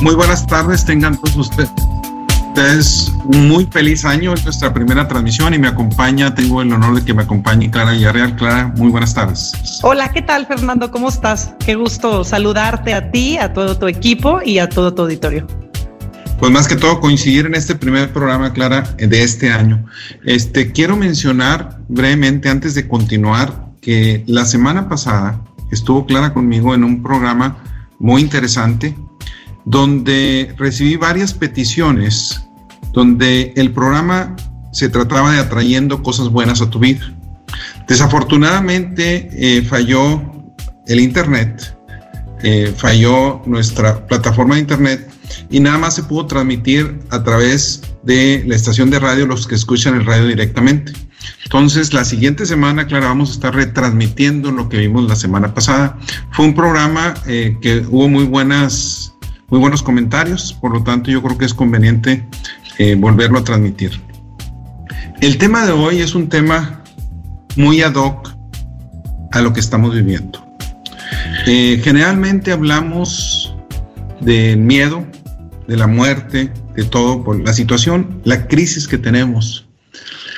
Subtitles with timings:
[0.00, 1.70] Muy buenas tardes, tengan todos ustedes.
[2.48, 6.94] Ustedes un muy feliz año, es nuestra primera transmisión y me acompaña, tengo el honor
[6.94, 8.36] de que me acompañe Clara Villarreal.
[8.36, 9.52] Clara, muy buenas tardes.
[9.82, 10.92] Hola, ¿qué tal Fernando?
[10.92, 11.52] ¿Cómo estás?
[11.66, 15.46] Qué gusto saludarte a ti, a todo tu equipo y a todo tu auditorio.
[16.38, 19.84] Pues más que todo coincidir en este primer programa, Clara, de este año.
[20.24, 25.40] Este, quiero mencionar brevemente antes de continuar que la semana pasada
[25.72, 27.58] estuvo Clara conmigo en un programa
[27.98, 28.94] muy interesante
[29.68, 32.42] donde recibí varias peticiones,
[32.92, 34.34] donde el programa
[34.72, 37.12] se trataba de atrayendo cosas buenas a tu vida.
[37.86, 40.22] Desafortunadamente eh, falló
[40.86, 41.76] el Internet,
[42.42, 45.10] eh, falló nuestra plataforma de Internet
[45.50, 49.54] y nada más se pudo transmitir a través de la estación de radio los que
[49.54, 50.92] escuchan el radio directamente.
[51.44, 55.98] Entonces, la siguiente semana, Clara, vamos a estar retransmitiendo lo que vimos la semana pasada.
[56.32, 59.14] Fue un programa eh, que hubo muy buenas,
[59.48, 62.26] muy buenos comentarios, por lo tanto, yo creo que es conveniente
[62.78, 64.00] eh, volverlo a transmitir.
[65.20, 66.82] El tema de hoy es un tema
[67.56, 68.30] muy ad hoc
[69.32, 70.44] a lo que estamos viviendo.
[71.46, 73.54] Eh, generalmente hablamos
[74.20, 75.06] del miedo,
[75.66, 79.68] de la muerte, de todo, por la situación, la crisis que tenemos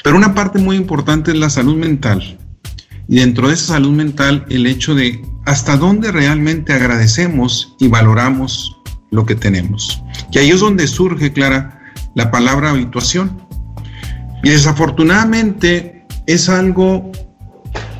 [0.02, 2.38] pero una parte muy importante es la salud mental.
[3.08, 8.76] Y dentro de esa salud mental, el hecho de hasta dónde realmente agradecemos y valoramos
[9.10, 10.02] lo que tenemos.
[10.32, 11.80] Y ahí es donde surge, Clara,
[12.14, 13.42] la palabra habituación.
[14.42, 17.10] Y desafortunadamente es algo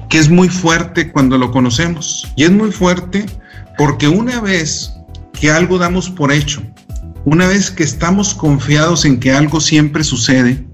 [0.08, 2.30] que es muy fuerte cuando lo conocemos.
[2.36, 3.26] Y es muy fuerte
[3.78, 4.92] porque una vez
[5.32, 6.62] que algo damos por hecho,
[7.24, 10.66] una vez que estamos confiados en que algo siempre sucede,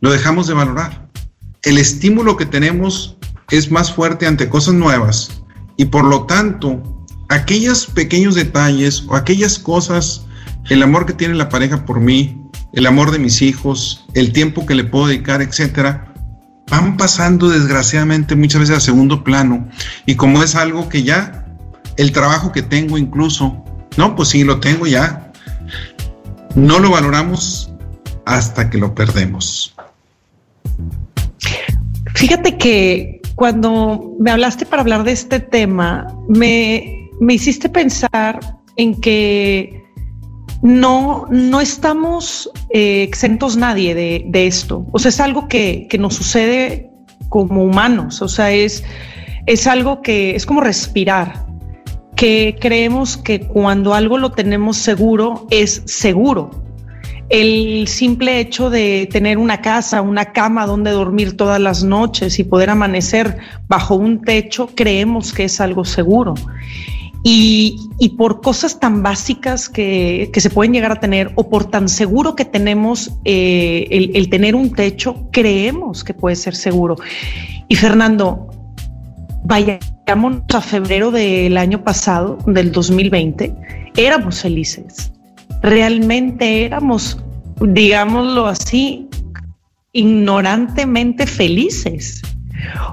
[0.00, 1.08] lo dejamos de valorar.
[1.62, 3.16] El estímulo que tenemos
[3.50, 5.42] es más fuerte ante cosas nuevas
[5.76, 6.95] y por lo tanto,
[7.28, 10.26] aquellos pequeños detalles o aquellas cosas,
[10.68, 12.40] el amor que tiene la pareja por mí,
[12.72, 16.12] el amor de mis hijos, el tiempo que le puedo dedicar, etcétera,
[16.70, 19.68] van pasando desgraciadamente muchas veces a segundo plano.
[20.04, 21.46] Y como es algo que ya,
[21.96, 23.64] el trabajo que tengo incluso,
[23.96, 25.32] no, pues sí, lo tengo ya,
[26.54, 27.70] no lo valoramos
[28.24, 29.74] hasta que lo perdemos.
[32.14, 36.95] Fíjate que cuando me hablaste para hablar de este tema, me,
[37.28, 38.40] hiciste pensar
[38.76, 39.84] en que
[40.62, 44.86] no, no estamos eh, exentos nadie de, esto.
[44.92, 46.90] O sea, es algo que, nos sucede
[47.28, 48.22] como humanos.
[48.22, 48.84] O sea, es,
[49.46, 51.46] es algo que es como respirar,
[52.16, 56.50] que creemos que cuando algo lo tenemos seguro, es seguro
[57.28, 62.44] el simple hecho de tener una casa, una cama donde dormir todas las noches y
[62.44, 63.38] poder amanecer
[63.68, 66.34] bajo un techo, creemos que es algo seguro.
[67.22, 72.36] Y, por cosas tan básicas que, se pueden llegar a tener o por tan seguro
[72.36, 76.96] que tenemos eh, el, el tener un techo, creemos que puede ser seguro.
[77.68, 78.48] Y Fernando,
[79.44, 83.54] vayamos a febrero del año pasado, del 2020,
[83.96, 85.10] éramos felices
[85.62, 87.18] realmente éramos,
[87.60, 89.08] digámoslo así,
[89.92, 92.22] ignorantemente felices.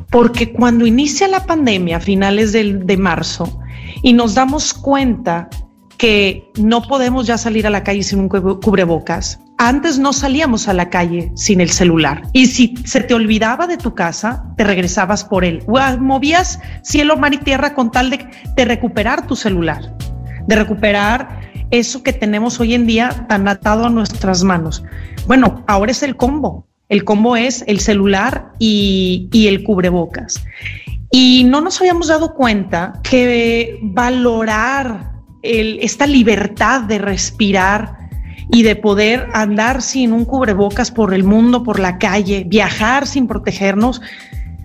[0.09, 3.59] Porque cuando inicia la pandemia a finales de, marzo
[4.03, 5.49] y nos damos cuenta
[5.97, 9.39] que no podemos ya salir a la calle sin un cubrebocas.
[9.57, 12.23] Antes no salíamos a la calle sin el celular.
[12.33, 15.63] Y si se te olvidaba de tu casa, te regresabas por él.
[15.99, 19.95] Movías cielo, mar y tierra con tal de, de recuperar tu celular,
[20.45, 21.41] de recuperar
[21.71, 24.83] eso que tenemos hoy en día tan atado a nuestras manos.
[25.25, 26.67] Bueno, ahora es el combo.
[26.89, 30.43] El combo es el celular y, el cubrebocas.
[31.15, 35.11] Y no nos habíamos dado cuenta que valorar
[35.43, 38.09] esta libertad de respirar
[38.51, 43.27] y de poder andar sin un cubrebocas por el mundo, por la calle, viajar sin
[43.27, 44.01] protegernos,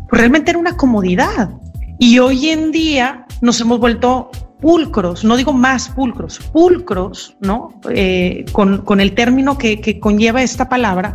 [0.09, 1.51] pues realmente era una comodidad.
[1.99, 7.79] Y hoy en día nos hemos vuelto pulcros, no digo más pulcros, pulcros, ¿no?
[7.91, 11.15] Eh, con, el término que, conlleva esta palabra,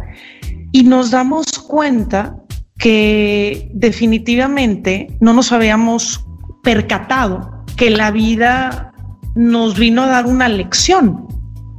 [0.72, 2.36] y nos damos cuenta
[2.84, 6.26] que definitivamente no nos habíamos
[6.64, 8.92] percatado que la vida
[9.36, 11.26] nos vino a dar una lección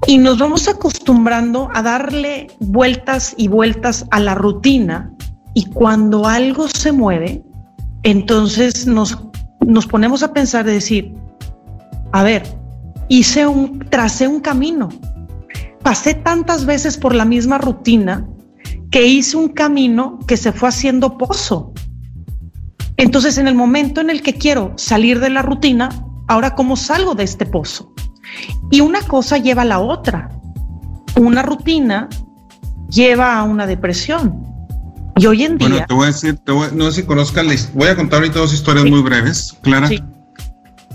[0.06, 5.12] y nos vamos acostumbrando a darle vueltas y vueltas a la rutina
[5.52, 7.42] y cuando algo se mueve,
[8.02, 9.18] entonces nos,
[9.60, 11.12] nos ponemos a pensar de decir,
[12.12, 12.44] a ver,
[13.08, 14.88] hice un, tracé un camino.
[15.82, 18.26] Pasé tantas veces por la misma rutina
[18.94, 21.72] que hice un camino que se fue haciendo pozo.
[22.96, 25.88] Entonces, en el momento en el que quiero salir de la rutina,
[26.28, 27.92] ahora cómo salgo de este pozo?
[28.70, 30.30] Y una cosa lleva a la otra.
[31.16, 32.08] Una rutina
[32.88, 34.44] lleva a una depresión.
[35.16, 35.68] Y hoy en día.
[35.68, 38.84] Bueno, te voy a decir, no sé si conozcan, voy a contar ahorita dos historias
[38.84, 39.88] muy breves, Clara.
[39.88, 40.00] Sí.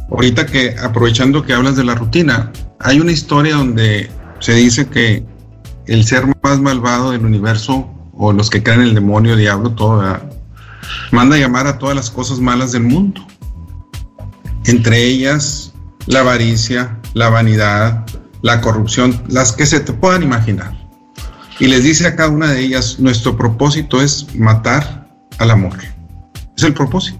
[0.09, 2.49] Ahorita que, aprovechando que hablas de la rutina,
[2.79, 4.09] hay una historia donde
[4.39, 5.25] se dice que
[5.89, 10.19] el ser más malvado del universo, o los que creen en el demonio, diablo, todo,
[11.11, 13.25] manda a llamar a todas las cosas malas del mundo.
[14.65, 15.73] Entre ellas,
[16.05, 18.05] la avaricia, la vanidad,
[18.43, 20.77] la corrupción, las que se te puedan imaginar.
[21.59, 25.09] Y les dice a cada una de ellas, nuestro propósito es matar
[25.39, 25.77] al amor.
[26.55, 27.19] Es el propósito.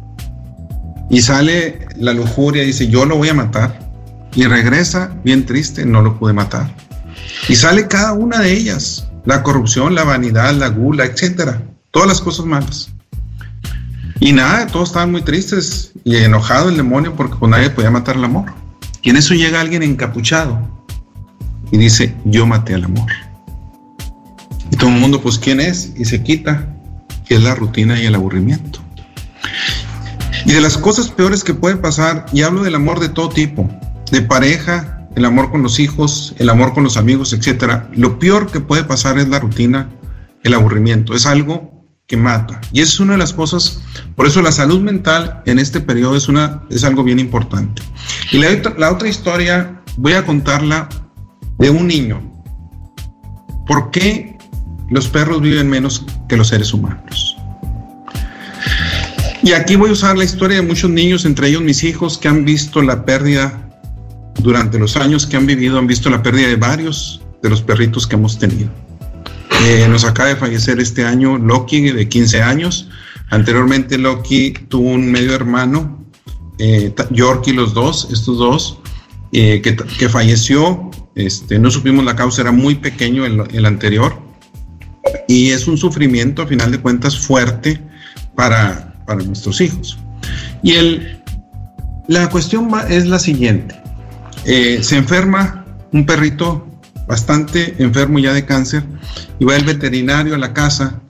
[1.10, 3.80] Y sale la lujuria, dice, yo lo voy a matar.
[4.36, 6.71] Y regresa bien triste, no lo pude matar.
[7.47, 11.61] Y sale cada una de ellas, la corrupción, la vanidad, la gula, etcétera,
[11.91, 12.89] todas las cosas malas.
[14.19, 18.17] Y nada, todos estaban muy tristes y enojado el demonio porque pues nadie podía matar
[18.17, 18.53] al amor.
[19.01, 20.59] Y en eso llega alguien encapuchado
[21.71, 23.09] y dice, yo maté al amor.
[24.71, 25.93] Y todo el mundo, pues, ¿quién es?
[25.95, 26.67] Y se quita,
[27.25, 28.79] que es la rutina y el aburrimiento.
[30.45, 33.69] Y de las cosas peores que pueden pasar, y hablo del amor de todo tipo,
[34.11, 37.89] de pareja, el amor con los hijos, el amor con los amigos, etcétera.
[37.94, 39.89] Lo peor que puede pasar es la rutina,
[40.44, 41.13] el aburrimiento.
[41.13, 42.62] Es algo que mata.
[42.71, 43.81] Y es una de las cosas,
[44.16, 47.81] por eso la salud mental en este periodo es, una, es algo bien importante.
[48.31, 50.88] Y la, la otra historia voy a contarla
[51.57, 52.21] de un niño.
[53.68, 54.38] ¿Por qué
[54.89, 57.36] los perros viven menos que los seres humanos?
[59.44, 62.30] Y aquí voy a usar la historia de muchos niños, entre ellos mis hijos, que
[62.30, 63.69] han visto la pérdida
[64.39, 68.07] durante los años que han vivido, han visto la pérdida de varios de los perritos
[68.07, 68.69] que hemos tenido.
[69.65, 72.89] Eh, nos acaba de fallecer este año Loki, de 15 años.
[73.30, 76.06] Anteriormente Loki tuvo un medio hermano,
[76.57, 78.80] eh, Yorkie, los dos, estos dos,
[79.31, 80.89] eh, que, falleció.
[81.15, 84.18] Este, no supimos la causa, era muy pequeño el, el, anterior.
[85.27, 87.81] Y es un sufrimiento, a final de cuentas, fuerte
[88.35, 89.97] para, para nuestros hijos.
[90.63, 91.21] Y el,
[92.07, 93.75] la cuestión es la siguiente.
[94.51, 96.67] Eh, se enferma un perrito
[97.07, 98.83] bastante enfermo ya de cáncer
[99.37, 101.01] y va el veterinario a la casa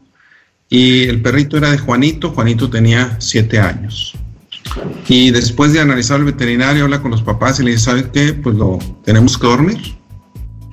[0.68, 4.14] y el perrito era de Juanito, Juanito tenía siete años.
[5.08, 8.34] Y después de analizar el veterinario, habla con los papás y le dice, ¿sabes qué?
[8.34, 9.80] Pues lo tenemos que dormir.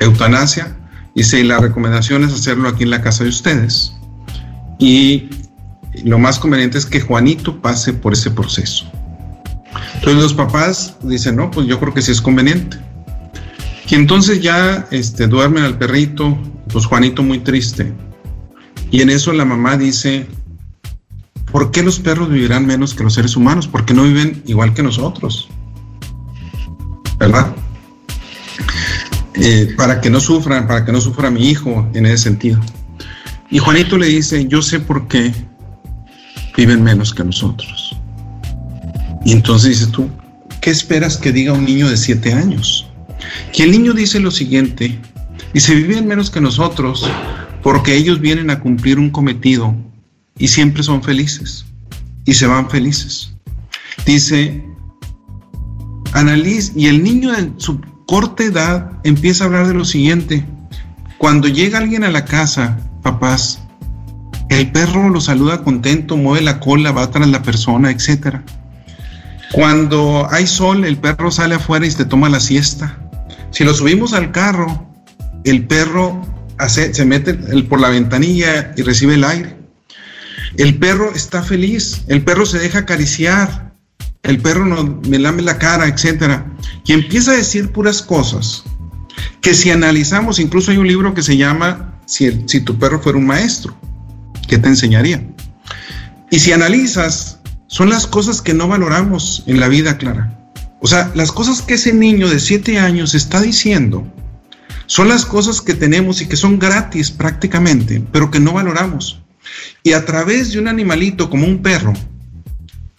[0.00, 0.76] Eutanasia.
[1.14, 3.92] Y la recomendación es hacerlo aquí en la casa de ustedes.
[4.80, 5.30] Y
[6.04, 8.90] lo más conveniente es que Juanito pase por ese proceso.
[9.94, 12.78] Entonces los papás dicen, no, pues yo creo que sí es conveniente.
[13.88, 16.36] Y entonces ya este, duermen al perrito,
[16.72, 17.92] pues Juanito muy triste.
[18.90, 20.26] Y en eso la mamá dice,
[21.50, 23.68] ¿por qué los perros vivirán menos que los seres humanos?
[23.68, 25.48] Porque no viven igual que nosotros.
[27.18, 27.54] ¿Verdad?
[29.34, 32.60] Eh, para que no sufran, para que no sufra mi hijo en ese sentido.
[33.50, 35.32] Y Juanito le dice, yo sé por qué
[36.56, 37.85] viven menos que nosotros.
[39.26, 40.08] Y entonces dices tú,
[40.60, 42.86] ¿qué esperas que diga un niño de siete años?
[43.52, 45.00] Que el niño dice lo siguiente,
[45.52, 47.10] dice, viven menos que nosotros
[47.60, 49.74] porque ellos vienen a cumplir un cometido
[50.38, 51.66] y siempre son felices
[52.24, 53.34] y se van felices.
[54.06, 54.64] Dice,
[56.12, 60.46] analiz, y el niño en su corta edad empieza a hablar de lo siguiente,
[61.18, 63.58] cuando llega alguien a la casa, papás,
[64.50, 68.44] el perro lo saluda contento, mueve la cola, va tras la persona, etcétera.
[69.52, 72.98] Cuando hay sol, el perro sale afuera y se toma la siesta.
[73.50, 74.86] Si lo subimos al carro,
[75.44, 76.20] el perro
[76.68, 77.34] se mete
[77.64, 79.56] por la ventanilla y recibe el aire.
[80.56, 83.74] El perro está feliz, el perro se deja acariciar,
[84.22, 86.40] el perro no, me lame la cara, etc.
[86.84, 88.64] Y empieza a decir puras cosas
[89.40, 93.26] que si analizamos, incluso hay un libro que se llama si tu perro fuera un
[93.26, 93.76] maestro,
[94.48, 95.22] ¿qué te enseñaría?
[96.30, 97.35] Y si analizas
[97.76, 100.50] son las cosas que no valoramos en la vida, Clara.
[100.80, 104.10] O sea, las cosas que ese niño de siete años está diciendo
[104.86, 109.20] son las cosas que tenemos y que son gratis prácticamente, pero que no valoramos.
[109.82, 111.92] Y a través de un animalito como un perro,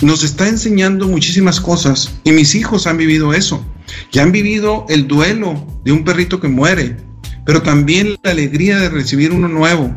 [0.03, 3.65] nos está enseñando muchísimas cosas y mis hijos han vivido eso.
[4.11, 6.97] Ya han vivido el duelo de un perrito que muere,
[7.47, 9.91] pero también la alegría de recibir uno nuevo.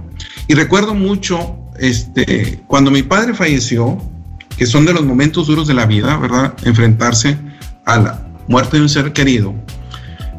[0.49, 4.03] Y recuerdo mucho este, cuando mi padre falleció,
[4.61, 6.53] que son de los momentos duros de la vida, ¿verdad?
[6.65, 7.35] Enfrentarse
[7.87, 9.55] a la muerte de un ser querido.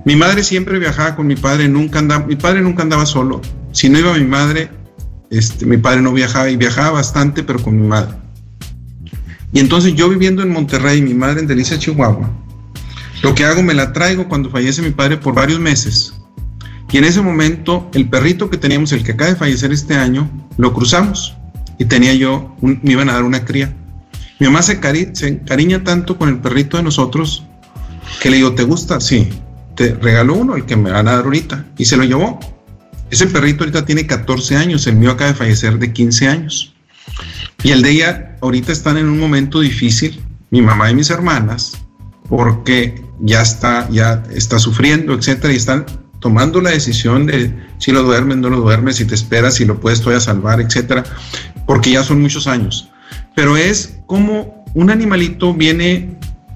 [0.06, 3.42] Mi madre siempre viajaba con mi padre, nunca andaba, mi padre nunca andaba solo.
[3.72, 4.70] Si no iba mi madre,
[5.32, 8.14] este, mi padre no viajaba y viajaba bastante, pero con mi madre.
[9.54, 12.30] Y entonces yo viviendo en Monterrey, mi madre en Delicia, Chihuahua,
[13.24, 16.14] Lo que hago, me la traigo cuando fallece mi padre por varios meses.
[16.92, 20.30] Y en ese momento, el perrito que teníamos, el que acaba de fallecer este año,
[20.58, 21.36] lo cruzamos.
[21.80, 23.76] Y tenía yo, me iban a dar una cría.
[24.42, 24.80] Mi mamá se,
[25.14, 27.44] se encariña tanto con el perrito de nosotros
[28.20, 29.00] que le digo, ¿te gusta?
[29.00, 29.30] Sí.
[29.76, 31.68] Te regaló uno, el que me van a dar ahorita.
[31.78, 32.40] Y se lo llevó.
[33.12, 36.74] Ese perrito ahorita tiene 14 años, el mío acaba de fallecer de 15 años.
[37.62, 40.20] Y el de ella ahorita están en un momento difícil,
[40.50, 41.74] mi mamá y mis hermanas,
[42.28, 45.86] porque ya está, ya está sufriendo, etcétera, y están
[46.20, 49.80] tomando la decisión de si lo duermes, no lo duermes, si te esperas, si lo
[49.80, 51.04] puedes todavía salvar, etcétera,
[51.68, 52.91] porque ya son muchos años.
[53.36, 56.10] Pero es como un animalito viene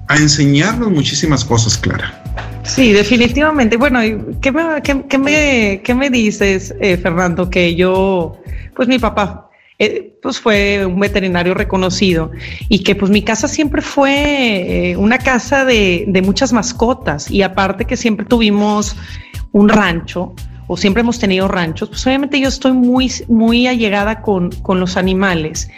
[0.08, 2.22] a enseñarnos muchísimas cosas, Clara.
[2.62, 3.76] Sí, definitivamente.
[3.76, 4.00] Bueno,
[4.40, 7.48] ¿qué me, qué, me, qué me dices, eh, Fernando?
[7.48, 8.36] Que yo,
[8.74, 12.30] pues mi papá, eh, pues fue un veterinario reconocido
[12.68, 17.42] y que pues mi casa siempre fue eh, una casa de, de, muchas mascotas y
[17.42, 18.96] aparte que siempre tuvimos
[19.52, 20.34] un rancho
[20.66, 24.96] o siempre hemos tenido ranchos, pues obviamente yo estoy muy, muy allegada con, con los
[24.96, 25.70] animales.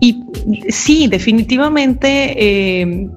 [0.00, 0.24] Y
[0.68, 3.10] sí, definitivamente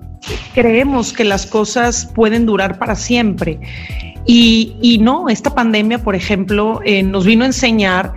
[0.53, 3.60] creemos que las cosas pueden durar para siempre.
[4.25, 8.13] Y, no, esta pandemia, por ejemplo, eh, nos vino a enseñar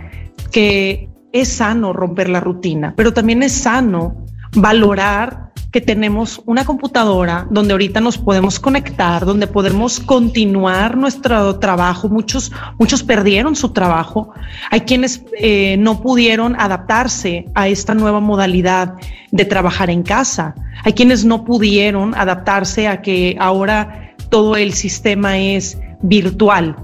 [0.50, 4.24] que es sano romper la rutina, pero también es sano
[4.56, 12.08] valorar que tenemos una computadora donde ahorita nos podemos conectar, donde podemos continuar nuestro trabajo.
[12.08, 14.32] Muchos, muchos perdieron su trabajo.
[14.70, 18.94] Hay quienes eh, no pudieron adaptarse a esta nueva modalidad
[19.30, 20.54] de trabajar en casa.
[20.84, 26.76] Hay quienes no pudieron adaptarse a que ahora todo el sistema es virtual.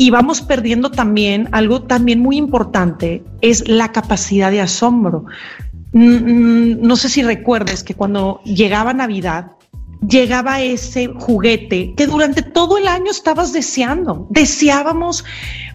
[0.00, 5.24] Y vamos perdiendo también algo también muy importante, es la capacidad de asombro.
[5.92, 9.52] No sé si recuerdes que cuando llegaba Navidad,
[10.06, 14.26] llegaba ese juguete que durante todo el año estabas deseando.
[14.30, 15.24] Deseábamos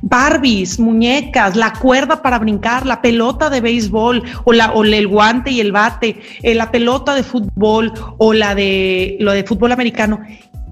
[0.02, 5.52] Barbies, muñecas, la cuerda para brincar, la pelota de béisbol o, la, o el guante
[5.52, 10.20] y el bate, eh, la pelota de fútbol o la de lo de fútbol americano.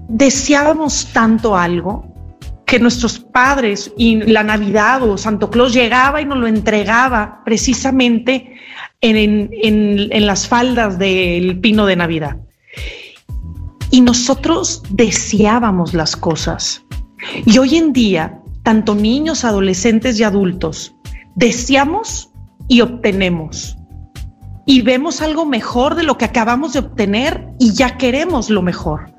[0.08, 2.11] Deseábamos tanto algo
[2.72, 8.54] que nuestros padres y la Navidad o Santo Claus llegaba y nos lo entregaba precisamente
[9.02, 12.38] en, las faldas del pino de Navidad.
[13.90, 16.82] Y nosotros deseábamos las cosas.
[17.44, 20.94] Y hoy en día, tanto niños, adolescentes y adultos,
[21.34, 22.30] deseamos
[22.68, 23.76] y obtenemos.
[24.64, 29.12] Y vemos algo mejor de lo que acabamos de obtener y ya queremos lo mejor.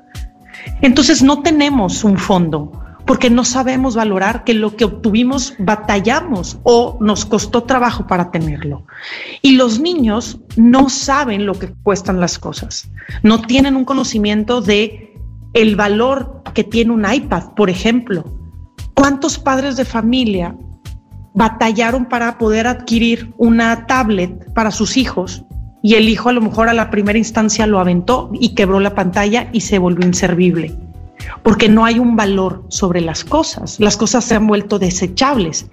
[0.82, 6.96] Entonces no tenemos un fondo, porque no sabemos valorar que lo que obtuvimos batallamos o
[7.00, 8.86] nos costó trabajo para tenerlo.
[9.42, 12.90] Y los niños no saben lo que cuestan las cosas,
[13.22, 15.14] no tienen un conocimiento de
[15.52, 18.24] el valor que tiene un iPad, por ejemplo.
[18.94, 20.56] ¿Cuántos padres de familia
[21.34, 25.44] batallaron para poder adquirir una tablet para sus hijos
[25.82, 28.94] y el hijo a lo mejor a la primera instancia lo aventó y quebró la
[28.94, 30.74] pantalla y se volvió inservible?
[31.42, 33.78] Porque no hay un valor sobre las cosas.
[33.80, 35.66] Las cosas se han vuelto desechables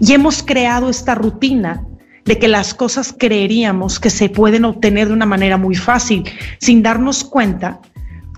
[0.00, 1.84] y hemos creado esta rutina
[2.24, 6.24] de que las cosas creeríamos que se pueden obtener de una manera muy fácil,
[6.58, 7.80] sin darnos cuenta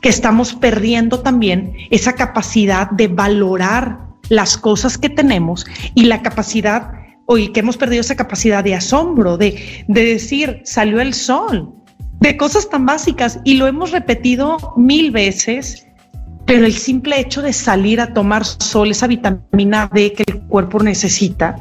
[0.01, 3.99] que estamos perdiendo también esa capacidad de valorar
[4.29, 6.93] las cosas que tenemos y la capacidad,
[7.27, 11.73] hoy que hemos perdido esa capacidad de asombro, de, de decir, salió el sol,
[12.21, 15.88] de cosas tan básicas y lo hemos repetido mil veces
[16.49, 20.83] pero el simple hecho de salir a tomar sol, esa vitamina D que el cuerpo
[20.83, 21.57] necesita,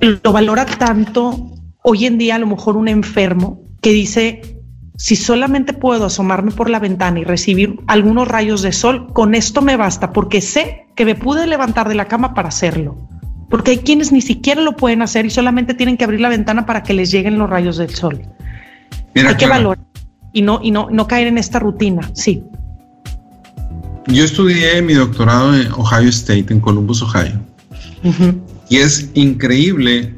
[0.00, 1.50] lo valora tanto
[1.82, 4.60] hoy en día a lo mejor un enfermo que dice,
[4.96, 9.60] si solamente puedo asomarme por la ventana y recibir algunos rayos de sol, con esto
[9.60, 13.08] me basta, porque sé que me pude levantar de la cama para hacerlo.
[13.48, 16.64] Porque hay quienes ni siquiera lo pueden hacer y solamente tienen que abrir la ventana
[16.64, 18.22] para que les lleguen los rayos del sol.
[19.16, 19.84] hay que valorar
[20.32, 22.44] y no, y no, no caer en esta rutina, sí.
[24.12, 27.40] Yo estudié mi doctorado en Ohio State, en Columbus, Ohio.
[28.68, 30.14] Y es increíble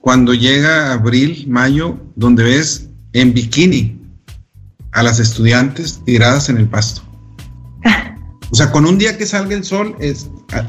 [0.00, 3.96] cuando llega abril, mayo, donde ves en bikini
[4.92, 7.02] a las estudiantes tiradas en el pasto.
[8.52, 9.96] O sea, con un día que salga el sol,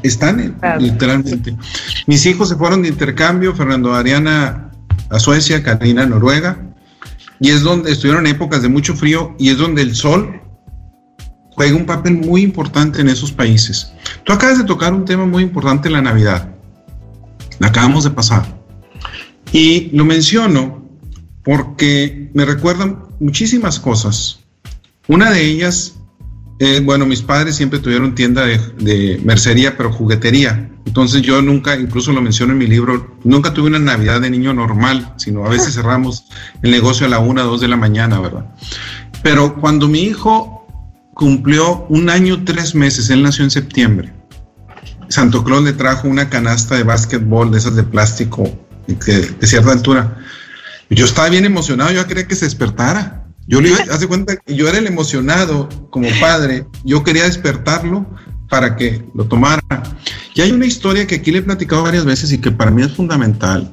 [0.04, 1.56] están literalmente.
[2.06, 4.70] Mis hijos se fueron de intercambio, Fernando Ariana
[5.10, 6.76] a Suecia, Karina a Noruega,
[7.40, 10.41] y es donde estuvieron épocas de mucho frío y es donde el sol
[11.54, 13.92] juega un papel muy importante en esos países.
[14.24, 16.54] Tú acabas de tocar un tema muy importante en la Navidad.
[17.58, 18.44] La acabamos de pasar.
[19.52, 20.82] Y lo menciono
[21.44, 24.40] porque me recuerdan muchísimas cosas.
[25.08, 25.94] Una de ellas
[26.64, 30.70] Eh, bueno, mis padres siempre tuvieron tienda de, mercería, pero juguetería.
[30.86, 34.54] Entonces yo nunca, incluso lo menciono en mi libro, nunca tuve una Navidad de niño
[34.54, 36.26] normal, sino a veces cerramos
[36.62, 38.54] el negocio a la una, dos de la mañana, ¿verdad?
[39.24, 40.61] Pero cuando mi hijo
[41.14, 44.12] cumplió un año, tres meses, él nació en septiembre,
[45.12, 48.50] Santo Claus le trajo una canasta de básquetbol de esas de plástico
[48.86, 50.16] de cierta altura.
[50.88, 53.26] Yo estaba bien emocionado, yo quería que se despertara.
[53.46, 58.06] Yo le hace cuenta que yo era el emocionado como padre, yo quería despertarlo
[58.48, 59.62] para que lo tomara.
[60.34, 62.82] Y hay una historia que aquí le he platicado varias veces y que para mí
[62.82, 63.70] es fundamental.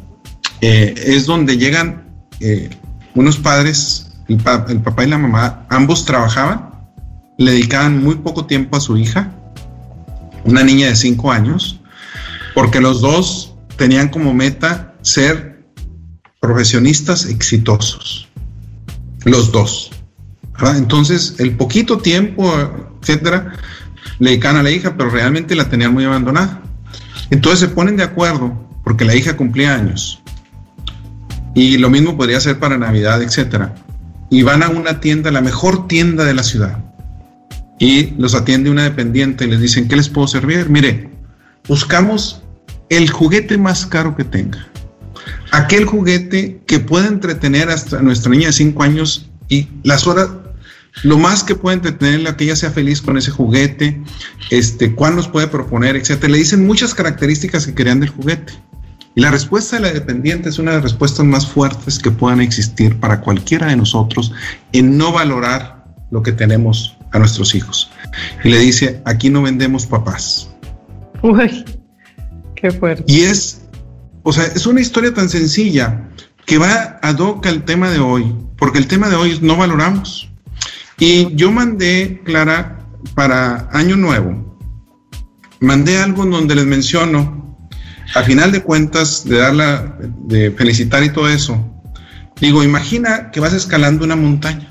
[0.61, 2.69] Eh, es donde llegan eh,
[3.15, 6.68] unos padres, el, el papá y la mamá, ambos trabajaban,
[7.39, 9.33] le dedicaban muy poco tiempo a su hija,
[10.43, 11.79] una niña de cinco años,
[12.53, 15.63] porque los dos tenían como meta ser
[16.39, 18.29] profesionistas exitosos
[19.25, 19.91] los dos.
[20.75, 22.51] Entonces, el poquito tiempo,
[23.01, 23.53] etcétera,
[24.19, 26.61] le dedican a la hija, pero realmente la tenían muy abandonada.
[27.29, 30.21] Entonces se ponen de acuerdo porque la hija cumplía años.
[31.55, 33.75] Y lo mismo podría ser para Navidad, etcétera.
[34.29, 36.88] Y van a una tienda, la mejor tienda de la ciudad.
[37.79, 40.69] Y los atiende una dependiente y les dicen, ¿qué les puedo servir?
[40.69, 41.09] Mire,
[41.67, 42.43] buscamos
[42.89, 44.69] el juguete más caro que tenga
[45.51, 50.29] aquel juguete que puede entretener hasta nuestra niña de 5 años y las horas,
[51.03, 54.01] lo más que puede entretenerla, que ella sea feliz con ese juguete,
[54.51, 56.31] este, cuál nos puede proponer, etcétera.
[56.31, 58.53] Le dicen muchas características que querían del juguete.
[59.15, 62.41] Y la respuesta de la dependiente es una de las respuestas más fuertes que puedan
[62.41, 64.31] existir para cualquiera de nosotros
[64.71, 67.91] en no valorar lo que tenemos a nuestros hijos.
[68.43, 70.49] Y le dice, aquí no vendemos papás.
[71.21, 71.65] Uy,
[72.55, 73.03] qué fuerte.
[73.07, 73.59] Y es
[74.23, 76.09] o sea, es una historia tan sencilla
[76.45, 79.55] que va a doca el tema de hoy, porque el tema de hoy es no
[79.55, 80.29] valoramos.
[80.97, 82.85] Y yo mandé, Clara,
[83.15, 84.57] para Año Nuevo,
[85.59, 87.57] mandé algo en donde les menciono,
[88.15, 91.65] a final de cuentas, de darla, de felicitar y todo eso,
[92.41, 94.68] digo, imagina que vas escalando una montaña.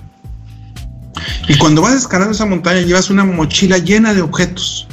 [1.49, 4.87] Y cuando vas escalando esa montaña llevas una mochila llena de objetos.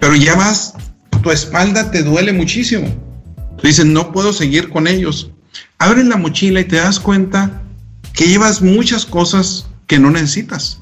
[0.00, 0.74] Pero ya vas,
[1.22, 2.88] tu espalda te duele muchísimo
[3.68, 5.30] dicen, no puedo seguir con ellos.
[5.78, 7.62] Abres la mochila y te das cuenta
[8.12, 10.80] que llevas muchas cosas que no necesitas.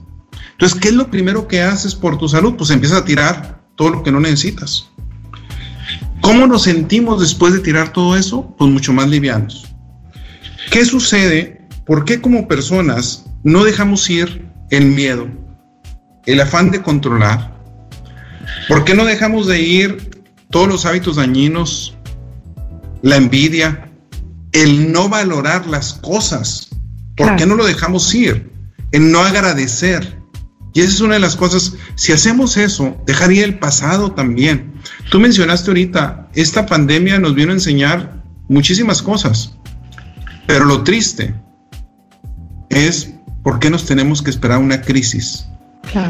[0.53, 2.55] Entonces, ¿qué es lo primero que haces por tu salud?
[2.57, 4.89] Pues empiezas a tirar todo lo que no necesitas.
[6.21, 8.55] ¿Cómo nos sentimos después de tirar todo eso?
[8.59, 9.67] Pues mucho más livianos.
[10.71, 11.69] ¿Qué sucede?
[11.87, 15.29] ¿Por qué como personas no dejamos ir el miedo,
[16.27, 17.57] el afán de controlar?
[18.69, 21.99] ¿Por qué no dejamos de ir todos los hábitos dañinos
[23.03, 23.91] la envidia,
[24.53, 26.69] el no valorar las cosas.
[27.17, 28.53] ¿Por qué no lo dejamos ir?
[28.93, 30.19] El no agradecer.
[30.75, 34.75] Y esa es una de las cosas, si hacemos eso, dejaría el pasado también.
[35.11, 39.57] Tú mencionaste ahorita, esta pandemia nos vino a enseñar muchísimas cosas,
[40.47, 41.35] pero lo triste
[42.69, 43.13] es
[43.49, 45.49] por qué nos tenemos que esperar a una crisis,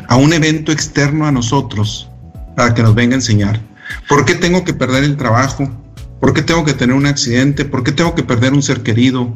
[0.09, 2.11] a un evento externo a nosotros
[2.57, 3.61] para que nos venga a enseñar.
[4.09, 5.70] ¿Por qué tengo que perder el trabajo?
[6.18, 7.64] ¿Por qué tengo que tener un accidente?
[7.64, 9.33] ¿Por qué tengo que perder un ser querido?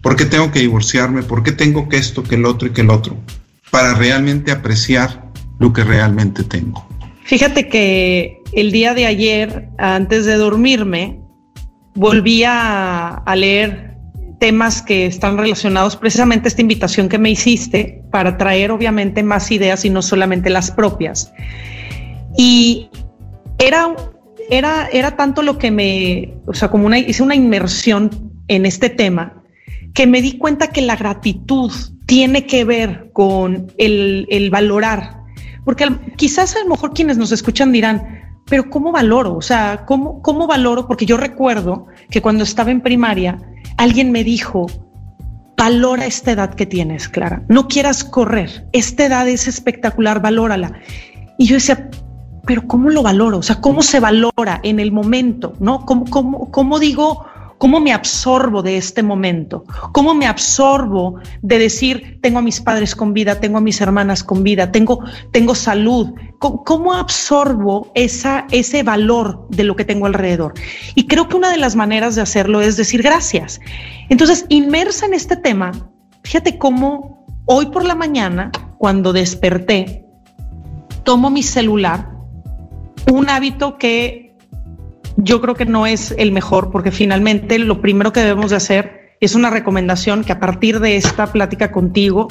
[0.00, 1.22] ¿Por qué tengo que divorciarme?
[1.22, 3.14] ¿Por qué tengo que esto, que el otro y que el otro?
[3.70, 6.88] Para realmente apreciar lo que realmente tengo.
[7.24, 11.20] Fíjate que el día de ayer, antes de dormirme,
[11.94, 13.93] volví a, leer
[14.44, 19.50] temas que están relacionados precisamente a esta invitación que me hiciste para traer obviamente más
[19.50, 21.32] ideas y no solamente las propias.
[22.36, 22.90] Y
[23.58, 23.96] era
[24.50, 28.10] era, era tanto lo que me, o sea, como una, hice una inmersión
[28.48, 29.42] en este tema,
[29.94, 31.72] que me di cuenta que la gratitud
[32.04, 35.22] tiene que ver con el, el valorar,
[35.64, 39.36] porque quizás a lo mejor quienes nos escuchan dirán, pero ¿cómo valoro?
[39.36, 40.86] O sea, ¿cómo, ¿cómo valoro?
[40.86, 43.38] Porque yo recuerdo que cuando estaba en primaria,
[43.76, 44.66] alguien me dijo,
[45.56, 50.72] valora esta edad que tienes, Clara, no quieras correr, esta edad es espectacular, valórala.
[51.38, 51.90] Y yo decía,
[52.46, 53.38] pero ¿cómo lo valoro?
[53.38, 55.54] O sea, ¿cómo se valora en el momento?
[55.60, 55.84] ¿No?
[55.86, 57.24] ¿Cómo, cómo, cómo digo,
[57.64, 59.64] cómo me absorbo de este momento?
[59.92, 64.22] ¿Cómo me absorbo de decir, tengo a mis padres con vida, tengo a mis hermanas
[64.22, 66.12] con vida, tengo, tengo salud?
[66.38, 70.52] ¿Cómo, absorbo esa, ese valor de lo que tengo alrededor?
[70.94, 73.62] Y creo que una de las maneras de hacerlo es decir gracias.
[74.10, 75.72] Entonces, inmersa en este tema,
[76.22, 80.04] fíjate cómo hoy por la mañana, cuando desperté,
[81.02, 82.10] tomo mi celular
[83.10, 84.23] un hábito que
[85.16, 89.16] yo creo que no es el mejor porque finalmente lo primero que debemos de hacer
[89.20, 92.28] es una recomendación que a partir de esta plática contigo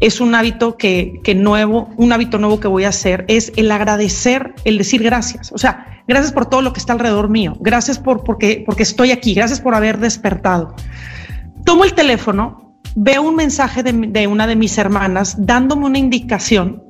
[0.00, 3.70] es un hábito que, que nuevo, un hábito nuevo que voy a hacer, es el
[3.70, 5.52] agradecer, el decir gracias.
[5.52, 9.12] O sea, gracias por todo lo que está alrededor mío, gracias por porque, porque estoy
[9.12, 10.74] aquí, gracias por haber despertado.
[11.64, 16.82] Tomo el teléfono, veo un mensaje de, de una de mis hermanas dándome una indicación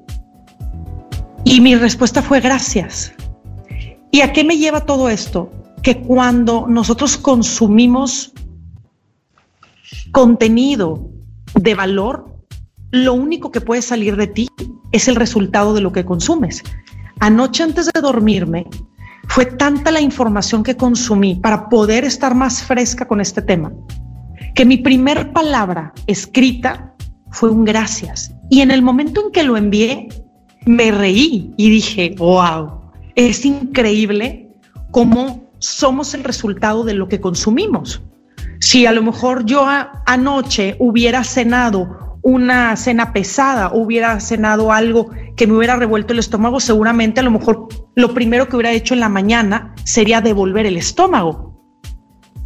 [1.45, 3.13] y mi respuesta fue gracias.
[4.15, 5.51] ¿Y a qué me lleva todo esto?
[5.83, 8.33] Que cuando nosotros consumimos
[10.13, 11.11] contenido
[11.57, 12.33] de valor,
[12.93, 14.49] lo único que puede salir de ti
[14.93, 16.63] es el resultado de lo que consumes.
[17.19, 18.69] Anoche antes de dormirme,
[19.27, 23.73] fue tanta la información que consumí para poder estar más fresca con este tema,
[24.55, 26.95] que mi primer palabra escrita
[27.33, 28.33] fue un gracias.
[28.49, 30.09] Y en el momento en que lo envié,
[30.67, 32.84] me reí y dije, wow,
[33.15, 34.51] es increíble
[34.91, 38.03] cómo somos el resultado de lo que consumimos.
[38.61, 39.67] Si a lo mejor yo
[40.07, 46.59] anoche hubiera cenado una cena pesada, hubiera cenado algo que me hubiera revuelto el estómago,
[46.61, 50.77] seguramente a lo mejor lo primero que hubiera hecho en la mañana sería devolver el
[50.77, 51.54] estómago.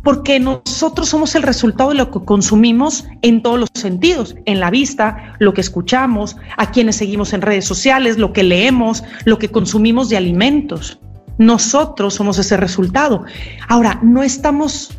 [0.09, 4.71] Porque nosotros somos el resultado de lo que consumimos en todos los sentidos, en la
[4.71, 9.51] vista, lo que escuchamos, a quienes seguimos en redes sociales, lo que leemos, lo que
[9.51, 10.99] consumimos de alimentos.
[11.37, 13.27] Nosotros somos ese resultado.
[13.69, 14.99] Ahora, no estamos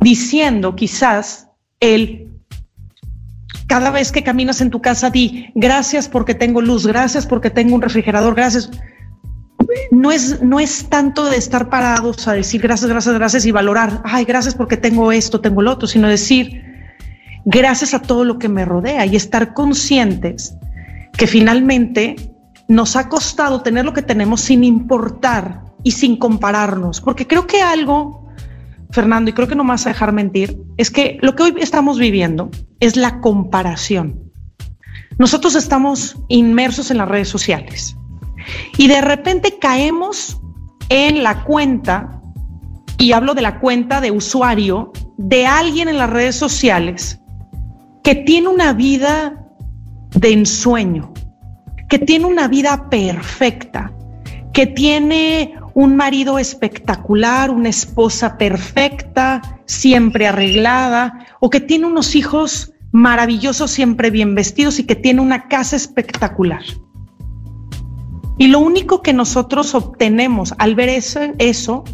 [0.00, 1.46] diciendo quizás
[1.78, 2.28] el
[3.68, 7.76] cada vez que caminas en tu casa, di gracias porque tengo luz, gracias porque tengo
[7.76, 8.72] un refrigerador, gracias.
[9.90, 14.02] No es, no es tanto de estar parados a decir gracias, gracias, gracias y valorar,
[14.04, 16.62] ay, gracias porque tengo esto, tengo lo otro, sino decir
[17.44, 20.54] gracias a todo lo que me rodea y estar conscientes
[21.16, 22.16] que finalmente
[22.68, 27.62] nos ha costado tener lo que tenemos sin importar y sin compararnos, porque creo que
[27.62, 28.28] algo
[28.90, 31.54] Fernando, y creo que no me vas a dejar mentir, es que lo que hoy
[31.60, 34.32] estamos viviendo es la comparación.
[35.18, 37.97] Nosotros estamos inmersos en las redes sociales
[38.76, 40.40] y de repente caemos
[40.88, 42.20] en la cuenta,
[42.98, 47.20] y hablo de la cuenta de usuario de alguien en las redes sociales
[48.02, 49.46] que tiene una vida
[50.10, 51.12] de ensueño,
[51.88, 53.92] que tiene una vida perfecta,
[54.52, 62.72] que tiene un marido espectacular, una esposa perfecta, siempre arreglada, o que tiene unos hijos
[62.92, 66.62] maravillosos, siempre bien vestidos y que tiene una casa espectacular.
[68.38, 71.84] Y lo único que nosotros obtenemos al ver eso, eso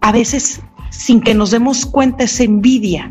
[0.00, 0.60] a veces
[0.90, 3.10] sin que nos demos cuenta es envidia.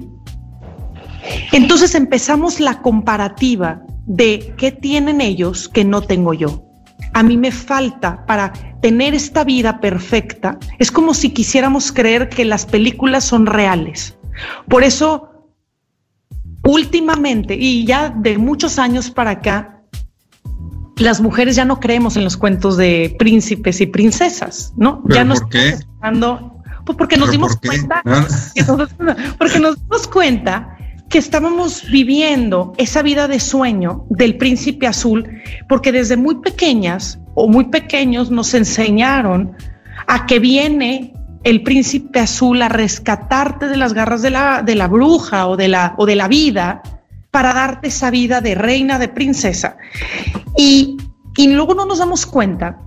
[1.52, 6.66] Entonces empezamos la comparativa de qué tienen ellos que no tengo yo
[7.16, 8.52] a mí me falta para
[8.82, 14.18] tener esta vida perfecta, es como si quisiéramos creer que las películas son reales.
[14.68, 15.30] Por eso,
[16.66, 19.75] últimamente, y ya de muchos años para acá,
[20.98, 25.04] las mujeres ya no creemos en los cuentos de príncipes y princesas, ¿no?
[25.10, 25.76] ya no ¿Por qué?
[26.86, 28.28] Pues porque nos dimos cuenta, ah.
[29.40, 30.78] porque nos dimos cuenta
[31.10, 35.28] que estábamos viviendo esa vida de sueño del príncipe azul,
[35.68, 39.56] porque desde muy pequeñas o muy pequeños nos enseñaron
[40.08, 44.88] a que viene el príncipe azul a rescatarte de las garras de la, de la
[44.88, 46.82] bruja o de la, o de la vida
[47.32, 49.78] para darte esa vida de reina, de princesa.
[50.58, 50.98] Y,
[51.38, 52.82] y luego no nos damos cuenta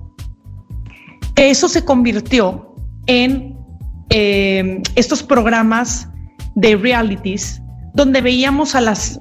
[1.35, 2.75] que eso se convirtió
[3.07, 3.57] en
[4.11, 6.09] eh, estos programas
[6.55, 7.61] de realities
[7.95, 9.21] donde veíamos a las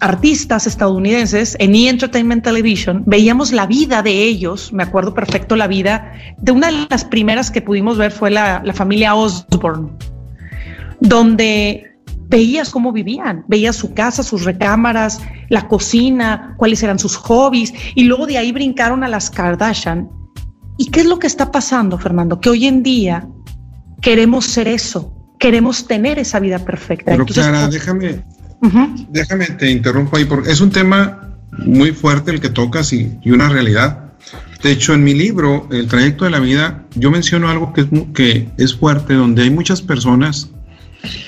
[0.00, 1.88] artistas estadounidenses en E!
[1.88, 6.86] Entertainment Television, veíamos la vida de ellos, me acuerdo perfecto la vida, de una de
[6.90, 9.90] las primeras que pudimos ver fue la, familia Osborne,
[11.00, 11.93] donde
[12.28, 18.04] veías cómo vivían, veías su casa, sus recámaras, la cocina, cuáles eran sus hobbies, y
[18.04, 20.08] luego de ahí brincaron a las Kardashian.
[20.76, 22.40] ¿Y qué es lo que está pasando, Fernando?
[22.40, 23.28] Que hoy en día
[24.00, 27.12] queremos ser eso, queremos tener esa vida perfecta.
[27.12, 28.24] Pero Clara, déjame,
[29.10, 33.48] déjame, te interrumpo ahí, porque es un tema muy fuerte el que tocas y, una
[33.48, 34.00] realidad.
[34.62, 37.86] De hecho, en mi libro, El trayecto de la vida, yo menciono algo que es,
[38.14, 40.50] que es fuerte, donde hay muchas personas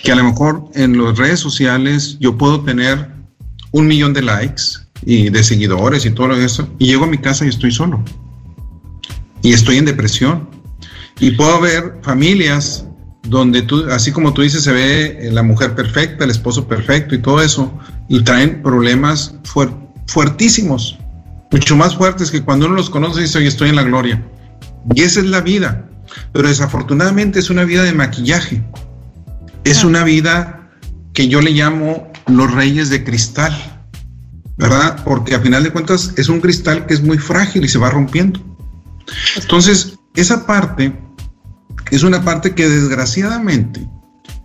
[0.02, 3.10] que a lo mejor en las redes sociales yo puedo tener
[3.72, 4.62] un millón de likes
[5.04, 8.02] y de seguidores y todo eso, y llego a mi casa y estoy solo.
[9.42, 10.48] Y estoy en depresión.
[11.20, 12.86] Y puedo ver familias
[13.28, 17.18] donde tú, así como tú dices, se ve la mujer perfecta, el esposo perfecto y
[17.18, 17.72] todo eso,
[18.08, 19.34] y traen problemas
[20.06, 20.98] fuertísimos,
[21.50, 24.22] mucho más fuertes que cuando uno los conoce y dice, oye, estoy en la gloria.
[24.94, 25.88] Y esa es la vida,
[26.32, 28.62] pero desafortunadamente es una vida de maquillaje,
[29.66, 30.70] es una vida
[31.12, 33.76] que yo le llamo los reyes de cristal.
[34.56, 35.02] ¿verdad?
[35.04, 37.90] Porque a final de cuentas es un cristal que es muy frágil y se va
[37.90, 38.40] rompiendo.
[39.36, 40.98] Entonces, esa parte
[41.90, 43.86] es una parte que desgraciadamente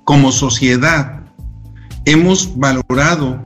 [0.04, 1.24] como sociedad
[2.06, 3.44] hemos valorado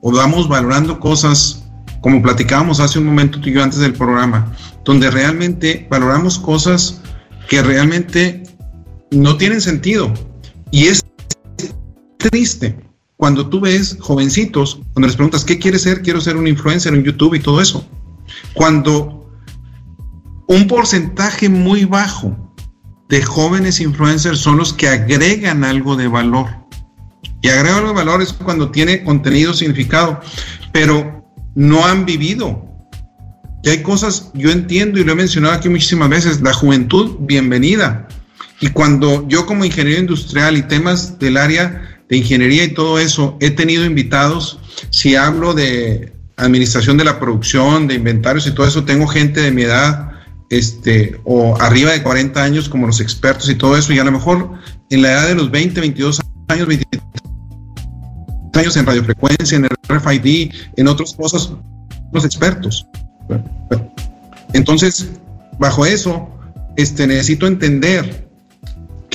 [0.00, 1.62] o vamos valorando cosas
[2.00, 4.52] como platicábamos hace un momento tú y yo antes del programa,
[4.84, 7.00] donde realmente valoramos cosas
[7.48, 8.42] que realmente
[9.10, 10.12] no tienen sentido.
[10.74, 11.04] Y es
[12.18, 12.76] triste
[13.16, 16.02] cuando tú ves jovencitos, cuando les preguntas, ¿qué quieres ser?
[16.02, 17.86] Quiero ser un influencer en YouTube y todo eso.
[18.54, 19.30] Cuando
[20.48, 22.52] un porcentaje muy bajo
[23.08, 26.48] de jóvenes influencers son los que agregan algo de valor.
[27.40, 30.18] Y agregan algo de valor es cuando tiene contenido significado,
[30.72, 32.68] pero no han vivido.
[33.62, 38.08] Y hay cosas, yo entiendo y lo he mencionado aquí muchísimas veces, la juventud, bienvenida.
[38.60, 43.36] Y cuando yo como ingeniero industrial y temas del área de ingeniería y todo eso,
[43.40, 44.58] he tenido invitados,
[44.90, 49.50] si hablo de administración de la producción, de inventarios y todo eso, tengo gente de
[49.50, 50.10] mi edad,
[50.50, 54.12] este, o arriba de 40 años como los expertos y todo eso, y a lo
[54.12, 54.50] mejor
[54.90, 57.02] en la edad de los 20, 22 años, 23
[58.54, 61.52] años en radiofrecuencia, en RFID, en otras cosas,
[62.12, 62.86] los expertos.
[64.52, 65.08] Entonces,
[65.58, 66.28] bajo eso,
[66.76, 68.28] este, necesito entender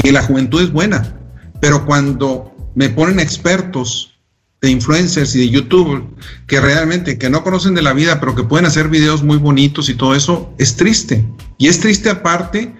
[0.01, 1.15] que la juventud es buena,
[1.59, 4.19] pero cuando me ponen expertos
[4.61, 6.15] de influencers y de YouTube
[6.47, 9.89] que realmente que no conocen de la vida, pero que pueden hacer videos muy bonitos
[9.89, 11.25] y todo eso, es triste.
[11.57, 12.75] Y es triste aparte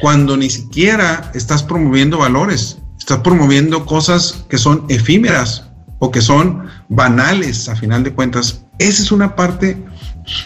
[0.00, 6.66] cuando ni siquiera estás promoviendo valores, estás promoviendo cosas que son efímeras o que son
[6.88, 8.64] banales a final de cuentas.
[8.78, 9.82] Esa es una parte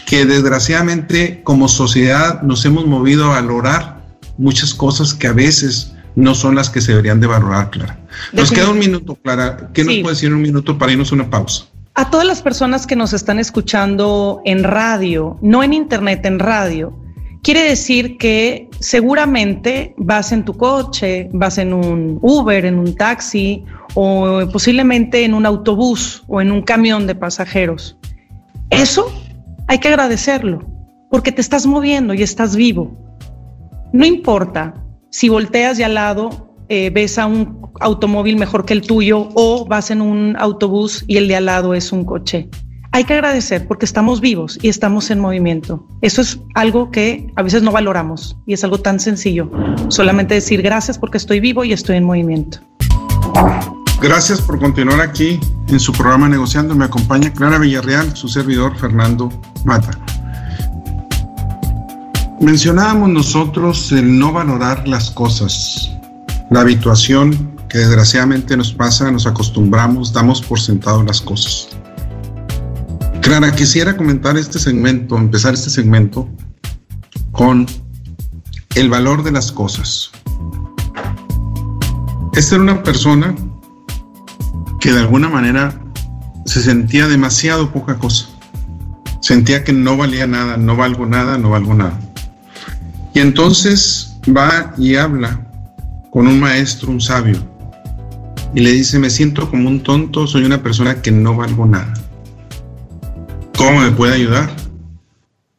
[0.05, 4.05] que desgraciadamente como sociedad nos hemos movido a valorar
[4.37, 7.99] muchas cosas que a veces no son las que se deberían de valorar, Clara.
[8.33, 9.69] Nos queda un minuto, Clara.
[9.71, 11.65] ¿Qué nos puede decir un minuto para irnos a una pausa?
[11.93, 16.97] A todas las personas que nos están escuchando en radio, no en internet, en radio,
[17.43, 23.63] quiere decir que seguramente vas en tu coche, vas en un Uber, en un taxi
[23.93, 27.95] o posiblemente en un autobús o en un camión de pasajeros.
[28.71, 29.11] Eso
[29.67, 30.65] hay que agradecerlo
[31.11, 32.97] porque te estás moviendo y estás vivo.
[33.93, 34.73] No importa
[35.09, 39.65] si volteas de al lado, eh, ves a un automóvil mejor que el tuyo o
[39.65, 42.49] vas en un autobús y el de al lado es un coche.
[42.91, 45.87] Hay que agradecer porque estamos vivos y estamos en movimiento.
[46.01, 49.51] Eso es algo que a veces no valoramos y es algo tan sencillo.
[49.89, 52.59] Solamente decir gracias porque estoy vivo y estoy en movimiento.
[54.01, 55.39] Gracias por continuar aquí
[55.69, 56.75] en su programa Negociando.
[56.75, 59.29] Me acompaña Clara Villarreal, su servidor Fernando
[59.63, 59.91] Mata.
[62.39, 65.91] Mencionábamos nosotros el no valorar las cosas,
[66.51, 71.69] la habituación que desgraciadamente nos pasa, nos acostumbramos, damos por sentado las cosas.
[73.21, 76.29] Clara, quisiera comentar este segmento, empezar este segmento
[77.31, 77.65] con
[78.75, 80.11] el valor de las cosas.
[82.33, 83.35] Esta era una persona
[84.79, 85.73] que de alguna manera
[86.45, 88.27] se sentía demasiado poca cosa.
[89.21, 91.99] Sentía que no valía nada, no valgo nada, no valgo nada.
[93.17, 95.43] Y entonces va y habla
[96.11, 97.39] con un maestro, un sabio,
[98.53, 101.95] y le dice, me siento como un tonto, soy una persona que no valgo nada.
[103.57, 104.55] ¿Cómo me puede ayudar?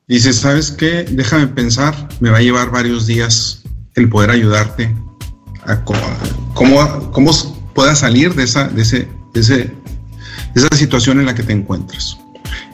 [0.06, 1.02] Dice, ¿sabes qué?
[1.10, 3.64] Déjame pensar, me va a llevar varios días
[3.96, 4.94] el poder ayudarte
[5.64, 7.32] a cómo, cómo
[7.74, 9.72] pueda salir de esa, de, ese, de
[10.54, 12.18] esa situación en la que te encuentras.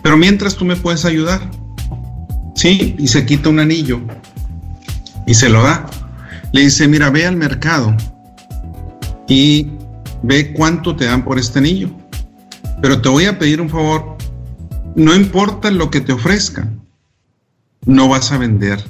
[0.03, 1.51] Pero mientras tú me puedes ayudar.
[2.55, 4.03] Sí, y se quita un anillo
[5.27, 5.87] y se lo da.
[6.53, 7.97] Le dice, mira, ve al mercado
[9.29, 9.71] y
[10.23, 11.91] ve cuánto te dan por este anillo.
[12.81, 14.17] Pero te voy a pedir un favor,
[14.95, 16.83] no importa lo que te ofrezcan,
[17.87, 18.83] no vas a vender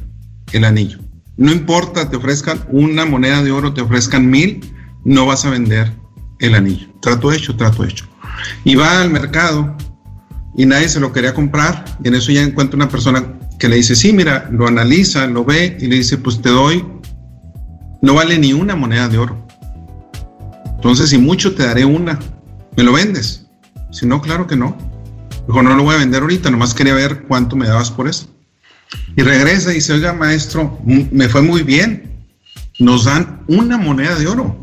[0.53, 0.99] el anillo.
[1.37, 4.61] No importa, te ofrezcan una moneda de oro, te ofrezcan mil,
[5.05, 5.92] no vas a vender
[6.38, 6.87] el anillo.
[7.01, 8.07] Trato hecho, trato hecho.
[8.64, 9.77] Y va al mercado
[10.57, 13.77] y nadie se lo quería comprar y en eso ya encuentra una persona que le
[13.77, 16.85] dice, sí, mira, lo analiza, lo ve y le dice, pues te doy,
[18.03, 19.47] no vale ni una moneda de oro.
[20.77, 22.19] Entonces, si mucho, te daré una.
[22.77, 23.47] ¿Me lo vendes?
[23.90, 24.77] Si no, claro que no.
[25.47, 28.29] Dijo, no lo voy a vender ahorita, nomás quería ver cuánto me dabas por eso.
[29.17, 32.27] Y regresa y dice, oiga, maestro, me fue muy bien.
[32.79, 34.61] Nos dan una moneda de oro.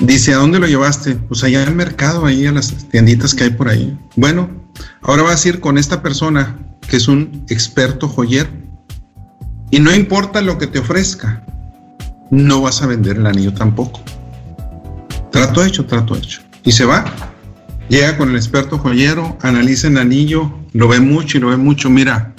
[0.00, 1.14] Dice, ¿a dónde lo llevaste?
[1.14, 3.96] Pues allá al mercado, ahí a las tienditas que hay por ahí.
[4.16, 4.50] Bueno,
[5.02, 6.58] ahora vas a ir con esta persona
[6.88, 8.50] que es un experto joyero.
[9.70, 11.44] Y no importa lo que te ofrezca,
[12.30, 14.02] no vas a vender el anillo tampoco.
[15.30, 16.42] Trato hecho, trato hecho.
[16.64, 17.04] Y se va.
[17.88, 21.90] Llega con el experto joyero, analiza el anillo, lo ve mucho y lo ve mucho.
[21.90, 22.34] Mira,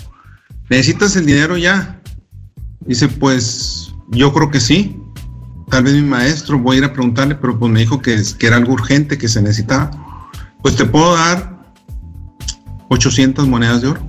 [0.70, 2.00] ¿necesitas el dinero ya?
[2.82, 5.00] Dice, pues yo creo que sí.
[5.70, 8.48] Tal vez mi maestro, voy a ir a preguntarle, pero pues me dijo que, que
[8.48, 9.92] era algo urgente, que se necesitaba.
[10.62, 11.53] Pues te puedo dar
[12.94, 14.02] 800 monedas de oro.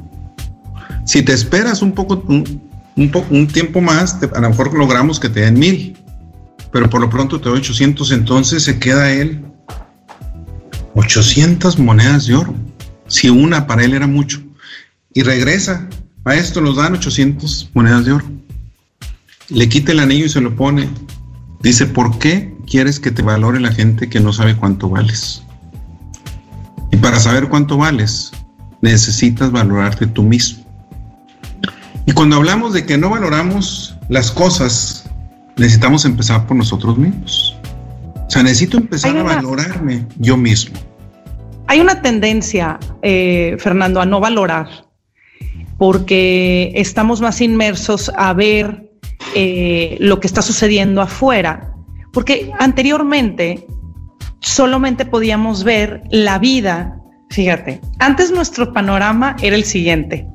[1.04, 2.60] Si te esperas un poco, un,
[2.96, 5.96] un, tiempo más, a lo mejor logramos que te den mil,
[6.72, 9.44] pero por lo pronto te doy 800, entonces se queda él
[10.94, 12.54] 800 monedas de oro.
[13.08, 14.42] Si una para él era mucho.
[15.12, 15.88] Y regresa,
[16.24, 18.26] maestro, nos dan 800 monedas de oro.
[19.48, 20.88] Le quita el anillo y se lo pone.
[21.60, 25.42] Dice, ¿por qué quieres que te valore la gente que no sabe cuánto vales?
[26.90, 28.32] Y para saber cuánto vales,
[28.84, 30.62] necesitas valorarte tú mismo.
[32.06, 35.08] Y cuando hablamos de que no valoramos las cosas,
[35.56, 37.56] necesitamos empezar por nosotros mismos.
[38.26, 40.76] O sea, necesito empezar a valorarme yo mismo.
[41.66, 44.68] Hay una tendencia, eh, Fernando, a no valorar,
[45.78, 48.90] porque estamos más inmersos a ver
[49.34, 51.72] eh, lo que está sucediendo afuera,
[52.12, 53.66] porque anteriormente
[54.40, 60.26] solamente podíamos ver la vida Fíjate, antes nuestro panorama era el siguiente.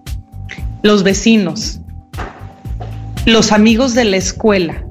[0.82, 1.80] Los vecinos,
[3.26, 4.86] los amigos de la escuela.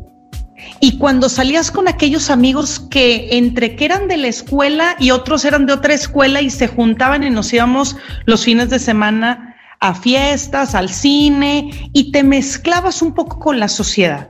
[0.80, 5.44] Y cuando salías con aquellos amigos que entre que eran de la escuela y otros
[5.44, 9.94] eran de otra escuela y se juntaban y nos íbamos los fines de semana a
[9.94, 14.28] fiestas, al cine y te mezclabas un poco con la sociedad.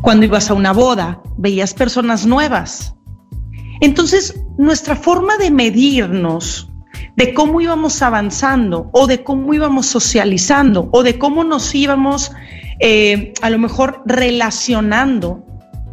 [0.00, 2.92] Cuando ibas a una boda, veías personas nuevas,
[3.82, 6.68] entonces, nuestra forma de medirnos
[7.16, 12.32] de cómo íbamos avanzando o de cómo íbamos socializando o de cómo nos íbamos
[12.80, 15.44] eh, a lo mejor relacionando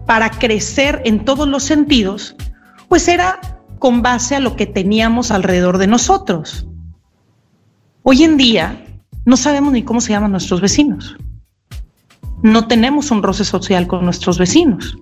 [0.06, 2.36] para crecer en todos los sentidos,
[2.88, 3.40] pues era
[3.78, 6.68] con base a lo que teníamos alrededor de nosotros.
[8.04, 8.86] Hoy en día
[9.26, 11.16] no sabemos ni cómo se llaman nuestros vecinos.
[12.42, 14.98] No tenemos un roce social con nuestros vecinos.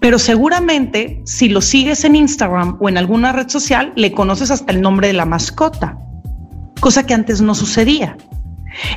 [0.00, 4.72] Pero seguramente si lo sigues en Instagram o en alguna red social, le conoces hasta
[4.72, 5.98] el nombre de la mascota,
[6.80, 8.16] cosa que antes no sucedía.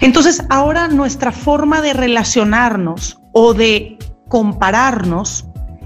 [0.01, 3.97] Entonces ahora nuestra forma de relacionarnos o de
[4.27, 5.45] compararnos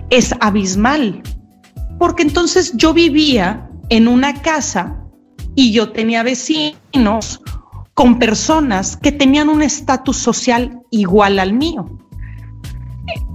[0.10, 1.22] es abismal,
[2.00, 5.00] porque entonces yo vivía en una casa
[5.56, 7.42] y yo tenía vecinos
[7.94, 11.86] con personas que tenían un estatus social igual al mío.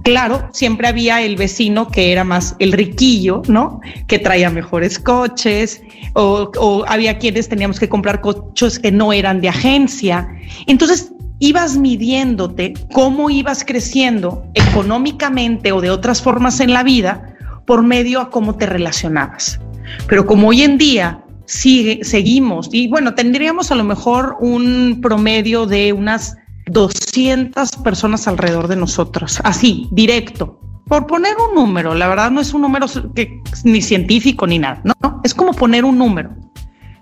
[0.03, 3.81] Claro, siempre había el vecino que era más el riquillo, ¿no?
[4.07, 5.81] Que traía mejores coches,
[6.13, 10.27] o, había quienes teníamos que comprar coches que no eran de agencia.
[10.67, 17.35] Entonces, ibas midiéndote cómo ibas creciendo económicamente o de otras formas en la vida
[17.65, 19.59] por medio a cómo te relacionabas.
[20.07, 25.65] Pero como hoy en día sigue, seguimos, y bueno, tendríamos a lo mejor un promedio
[25.65, 26.37] de unas
[26.69, 30.59] 200 personas alrededor de nosotros, así, directo.
[30.85, 34.81] Por poner un número, la verdad no es un número que, ni científico ni nada,
[34.83, 36.35] no, es como poner un número.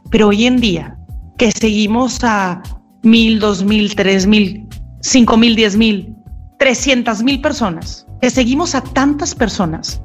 [0.09, 0.97] Pero hoy en día,
[1.37, 2.61] que seguimos a
[3.03, 4.67] mil, dos mil, tres mil,
[5.01, 6.13] cinco mil, diez mil,
[6.59, 10.01] trescientas mil personas, que seguimos a tantas personas,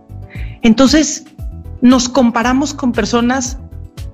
[0.62, 1.24] entonces
[1.80, 3.58] nos comparamos con personas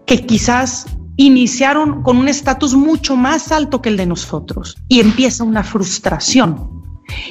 [0.07, 0.87] que quizás
[1.19, 4.77] iniciaron con un estatus mucho más alto que el de nosotros.
[4.89, 6.79] Y empieza una frustración.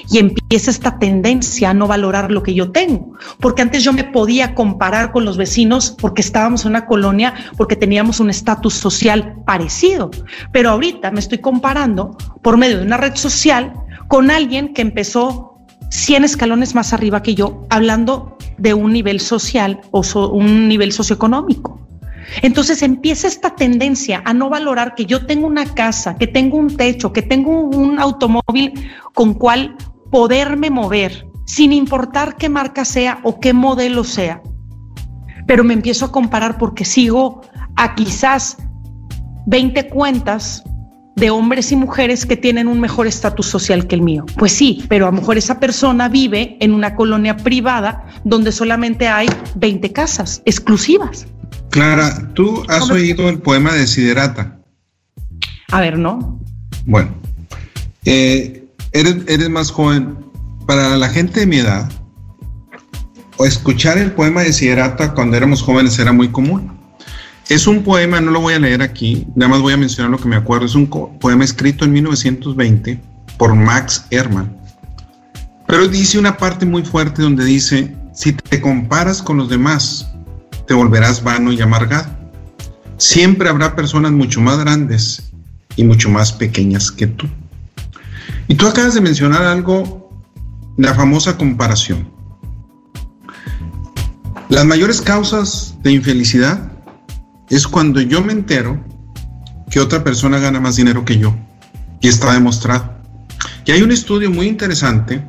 [0.10, 4.04] Y empieza esta tendencia a no valorar lo que yo tengo, porque antes yo me
[4.04, 9.36] podía comparar con los vecinos porque estábamos en una colonia, porque teníamos un estatus social
[9.46, 10.10] parecido,
[10.52, 13.72] pero ahorita me estoy comparando por medio de una red social
[14.08, 15.60] con alguien que empezó
[15.92, 21.87] 100 escalones más arriba que yo, hablando de un nivel social o un nivel socioeconómico.
[22.42, 26.76] Entonces empieza esta tendencia a no valorar que yo tengo una casa, que tengo un
[26.76, 28.74] techo, que tengo un automóvil
[29.14, 29.76] con cual
[30.12, 34.42] poderme mover, sin importar qué marca sea o qué modelo sea.
[35.46, 37.42] Pero me empiezo a comparar porque sigo
[37.76, 38.58] a quizás
[39.46, 40.64] 20 cuentas
[41.16, 44.26] de hombres y mujeres que tienen un mejor estatus social que el mío.
[44.38, 49.08] Pues sí, pero a lo mejor esa persona vive en una colonia privada donde solamente
[49.08, 51.26] hay 20 casas exclusivas.
[51.78, 54.58] Clara, ¿tú has oído el poema de Siderata?
[55.72, 56.42] A ver, ¿no?
[56.88, 57.12] Bueno,
[58.04, 60.18] eh, eres, más joven.
[60.66, 61.88] Para la gente de mi edad,
[63.46, 66.76] escuchar el poema de Siderata cuando éramos jóvenes era muy común.
[67.48, 70.18] Es un poema, no lo voy a leer aquí, nada más voy a mencionar lo
[70.18, 70.66] que me acuerdo.
[70.66, 73.00] Es un poema escrito en 1920
[73.38, 74.58] por Max Ehrmann.
[75.68, 80.08] Pero dice una parte muy fuerte donde dice, si te comparas con los demás,
[80.68, 82.10] te volverás vano y amargado.
[82.98, 85.32] Siempre habrá personas mucho más grandes
[85.76, 87.28] y mucho más pequeñas que tú.
[88.48, 90.12] Y tú acabas de mencionar algo,
[90.78, 92.10] la famosa comparación.
[94.50, 96.72] Las mayores causas de infelicidad
[97.50, 98.84] es cuando yo me entero
[99.70, 101.36] que otra persona gana más dinero que yo.
[102.02, 102.98] Y está demostrado.
[103.66, 105.22] Y hay un estudio muy interesante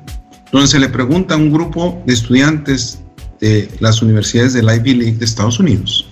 [0.52, 3.00] donde se le pregunta a un grupo de estudiantes
[3.40, 6.06] de las universidades del Ivy League de Estados Unidos.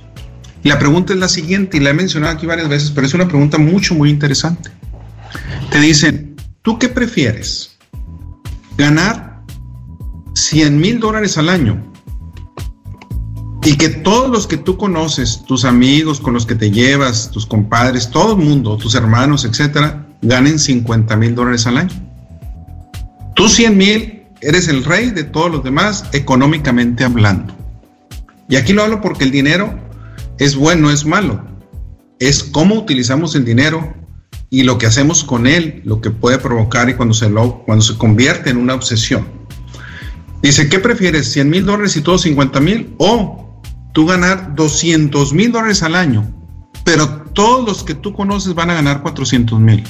[0.62, 3.14] Y la pregunta es la siguiente, y la he mencionado aquí varias veces, pero es
[3.14, 4.70] una pregunta mucho, muy interesante.
[5.70, 7.77] Te dicen, ¿tú qué prefieres?
[8.77, 9.43] ¿Ganar
[10.35, 11.93] 100 mil dólares al año
[13.66, 17.47] y que todos los que tú conoces, tus amigos con los que te llevas, tus
[17.47, 21.95] compadres, todo el mundo, tus hermanos, etcétera, ganen 50 mil dólares al año.
[23.35, 27.55] Tú 100 mil, eres el rey de todos los demás económicamente hablando.
[28.49, 29.78] Y aquí lo hablo porque el dinero
[30.39, 31.45] es bueno, es malo.
[32.18, 33.95] Es cómo utilizamos el dinero
[34.49, 37.82] y lo que hacemos con él, lo que puede provocar y cuando se, lo, cuando
[37.82, 39.28] se convierte en una obsesión.
[40.43, 41.37] Dice, ¿qué prefieres?
[41.37, 42.95] ¿100 mil dólares y todos 50 mil?
[42.99, 43.47] ¿O
[43.97, 46.30] tú ganar 200 mil dólares al año,
[46.84, 49.82] pero todos los que tú conoces van a ganar 400 mil.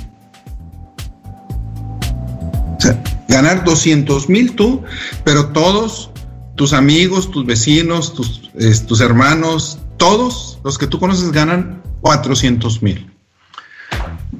[2.78, 4.82] O sea, ganar 200 mil tú,
[5.24, 6.10] pero todos
[6.56, 8.50] tus amigos, tus vecinos, tus,
[8.86, 13.10] tus hermanos, todos los que tú conoces ganan 400 mil.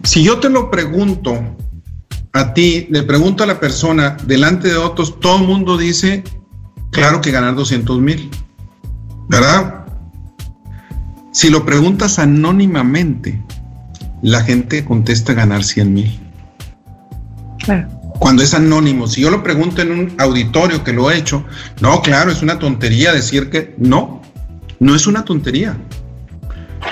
[0.03, 1.39] Si yo te lo pregunto
[2.33, 6.25] a ti, le pregunto a la persona delante de otros, todo el mundo dice,
[6.91, 8.31] claro que ganar 200 mil.
[9.29, 9.87] ¿verdad?
[11.33, 13.43] Si lo preguntas anónimamente,
[14.23, 16.21] la gente contesta ganar 100 mil.
[17.59, 17.89] Claro.
[18.19, 21.45] Cuando es anónimo, si yo lo pregunto en un auditorio que lo he hecho,
[21.81, 24.23] no, claro, es una tontería decir que no,
[24.81, 25.77] no es una tontería.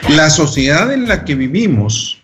[0.08, 2.22] La sociedad en la que vivimos,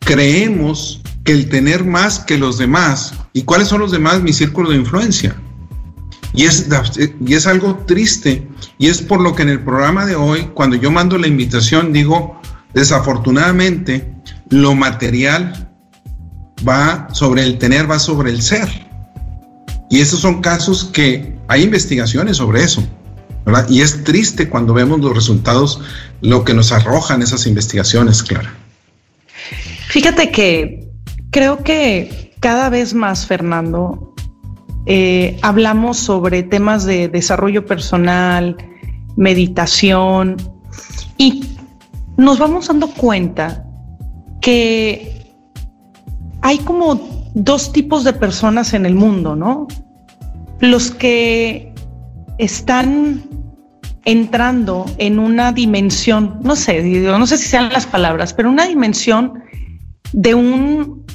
[0.00, 4.20] creemos que el tener más que los demás, ¿y cuáles son los demás?
[4.20, 5.34] Mi círculo de influencia.
[6.34, 6.68] Y es,
[7.24, 8.46] y es algo triste.
[8.78, 11.92] Y es por lo que en el programa de hoy, cuando yo mando la invitación,
[11.92, 12.40] digo,
[12.74, 14.12] desafortunadamente,
[14.50, 15.71] lo material
[16.66, 18.68] va sobre el tener, va sobre el ser.
[19.90, 22.82] Y esos son casos que hay investigaciones sobre eso.
[23.68, 25.80] Y es triste cuando vemos los resultados,
[26.20, 28.54] lo que nos arrojan esas investigaciones, Clara.
[29.88, 30.88] Fíjate que
[31.30, 34.14] creo que cada vez más, Fernando,
[34.86, 38.56] eh, hablamos sobre temas de desarrollo personal,
[39.16, 40.36] meditación
[41.18, 41.44] y
[42.16, 43.64] nos vamos dando cuenta
[44.40, 45.11] que
[46.42, 49.66] hay como dos tipos de personas en el mundo, ¿no?
[50.60, 51.72] Los que
[52.38, 53.22] están
[54.04, 59.42] entrando en una dimensión, no sé, no sé si sean las palabras, pero una dimensión
[60.12, 61.06] de un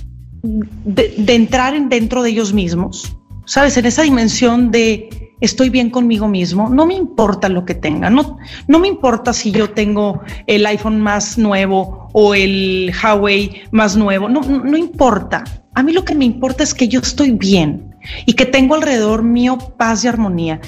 [0.41, 3.75] de, de entrar en dentro de ellos mismos, ¿sabes?
[3.77, 8.37] En esa dimensión de estoy bien conmigo mismo, no me importa lo que tenga, no,
[8.67, 14.29] no me importa si yo tengo el iPhone más nuevo o el Huawei más nuevo,
[14.29, 15.43] no, no, importa.
[15.75, 19.21] A mí lo que me importa es que yo estoy bien y que tengo alrededor
[19.21, 20.59] mío paz y armonía.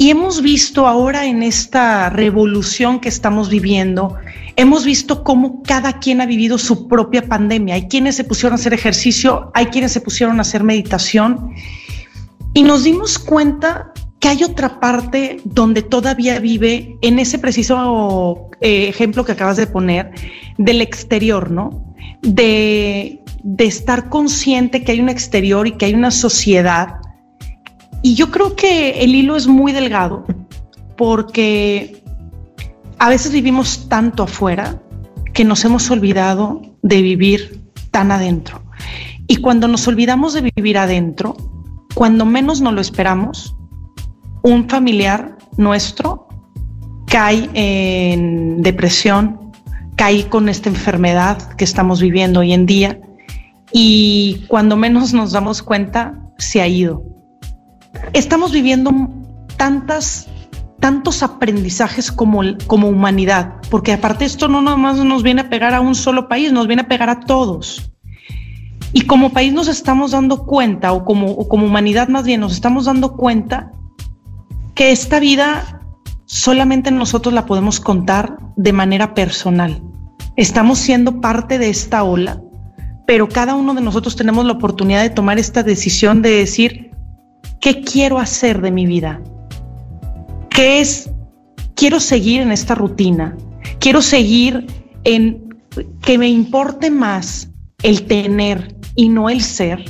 [0.00, 4.16] Y hemos visto ahora en esta revolución que estamos viviendo,
[4.54, 7.74] hemos visto cómo cada quien ha vivido su propia pandemia.
[7.74, 11.52] Hay quienes se pusieron a hacer ejercicio, hay quienes se pusieron a hacer meditación
[12.54, 18.88] y nos dimos cuenta que hay otra parte donde todavía vive en ese preciso eh,
[18.88, 20.10] ejemplo que acabas de poner
[20.56, 21.94] del exterior, ¿no?
[22.22, 26.96] De, de estar consciente que hay un exterior y que hay una sociedad.
[28.02, 30.26] Y yo creo que el hilo es muy delgado
[30.96, 32.02] porque
[32.98, 34.82] a veces vivimos tanto afuera
[35.32, 38.62] que nos hemos olvidado de vivir tan adentro.
[39.28, 41.36] Y cuando nos olvidamos de vivir adentro,
[41.94, 43.54] cuando menos nos lo esperamos,
[44.48, 46.26] un familiar nuestro
[47.06, 49.52] cae en depresión,
[49.96, 52.98] cae con esta enfermedad que estamos viviendo hoy en día
[53.72, 57.02] y cuando menos nos damos cuenta, se ha ido.
[58.14, 58.90] Estamos viviendo
[59.56, 60.28] tantas
[60.80, 65.80] tantos aprendizajes como, como humanidad, porque aparte esto no nomás nos viene a pegar a
[65.80, 67.90] un solo país, nos viene a pegar a todos.
[68.92, 72.84] Y como país nos estamos dando cuenta, o como, como humanidad más bien, nos estamos
[72.84, 73.72] dando cuenta
[74.78, 75.82] que esta vida
[76.26, 79.82] solamente nosotros la podemos contar de manera personal.
[80.36, 82.40] Estamos siendo parte de esta ola,
[83.04, 86.92] pero cada uno de nosotros tenemos la oportunidad de tomar esta decisión de decir,
[87.60, 89.20] ¿qué quiero hacer de mi vida?
[90.48, 91.10] ¿Qué es
[91.74, 93.36] quiero seguir en esta rutina,
[93.80, 94.64] quiero seguir
[95.02, 95.58] en
[96.02, 97.50] que me importe más
[97.82, 99.84] el tener y no el ser.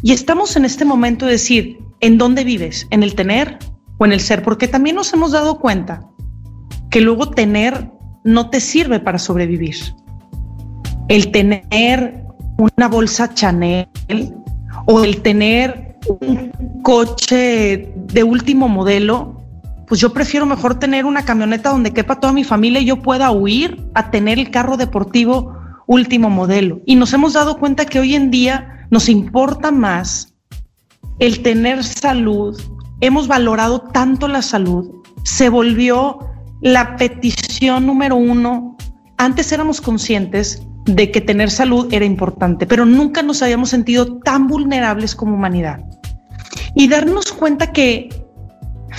[0.00, 2.86] Y estamos en este momento de decir, ¿en dónde vives?
[2.92, 3.58] ¿En el tener
[3.98, 4.42] o en el ser?
[4.42, 6.08] Porque también nos hemos dado cuenta
[6.90, 7.90] que luego tener
[8.24, 9.76] no te sirve para sobrevivir.
[11.08, 12.24] El tener
[12.58, 13.88] una bolsa Chanel
[14.86, 16.50] o el tener un
[16.82, 19.42] coche de último modelo,
[19.86, 23.30] pues yo prefiero mejor tener una camioneta donde quepa toda mi familia y yo pueda
[23.30, 26.80] huir a tener el carro deportivo último modelo.
[26.86, 30.34] Y nos hemos dado cuenta que hoy en día nos importa más
[31.18, 32.60] el tener salud.
[33.00, 34.90] Hemos valorado tanto la salud.
[35.22, 36.18] Se volvió
[36.60, 38.76] la petición número uno.
[39.16, 44.46] Antes éramos conscientes de que tener salud era importante, pero nunca nos habíamos sentido tan
[44.46, 45.80] vulnerables como humanidad.
[46.74, 48.08] Y darnos cuenta que,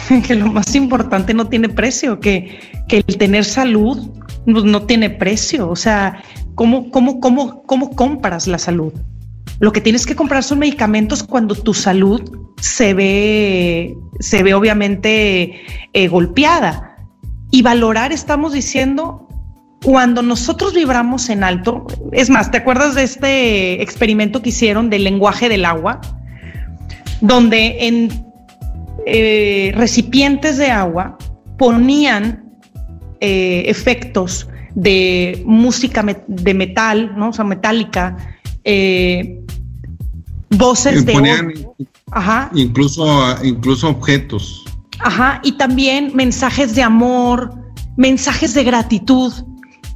[0.28, 4.12] que lo más importante no tiene precio, que, que el tener salud
[4.46, 5.70] no, tiene precio.
[5.70, 6.22] O sea,
[6.56, 8.94] ¿cómo, cómo, cómo, ¿cómo compras la salud?
[9.60, 12.22] Lo que tienes que comprar son medicamentos cuando tu salud
[12.62, 15.62] se ve, se ve obviamente
[15.94, 16.98] eh, golpeada.
[17.52, 19.28] Y valorar, estamos diciendo,
[19.84, 25.04] cuando nosotros vibramos en alto, es más, ¿te acuerdas de este experimento que hicieron del
[25.04, 26.00] lenguaje del agua?
[27.22, 28.26] Donde en
[29.06, 31.18] eh, recipientes de agua
[31.58, 32.46] ponían
[33.20, 37.30] eh, efectos de música de metal, ¿no?
[37.30, 38.16] O sea, metálica,
[40.52, 41.54] voces de ponían
[42.12, 42.50] Ajá.
[42.54, 43.06] Incluso,
[43.44, 44.66] incluso objetos.
[45.00, 47.54] Ajá, y también mensajes de amor,
[47.98, 49.34] mensajes de gratitud.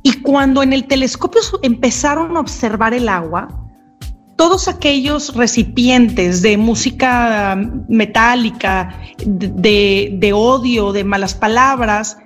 [0.04, 3.47] Y cuando en el telescopio empezaron a observar el agua,
[4.36, 12.18] todos aquellos recipientes de música metálica, de, odio, de malas palabras,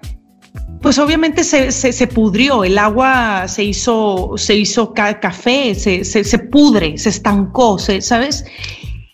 [0.88, 7.10] pues obviamente se, pudrió, el agua se hizo, se hizo café, se, se, pudre, se
[7.10, 8.46] estancó, ¿sabes?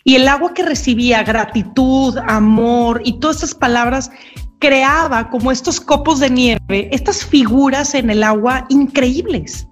[0.04, 4.12] Y el agua que recibía gratitud, amor y todas esas palabras
[4.60, 9.66] creaba como estos copos de nieve, estas figuras en el agua increíbles.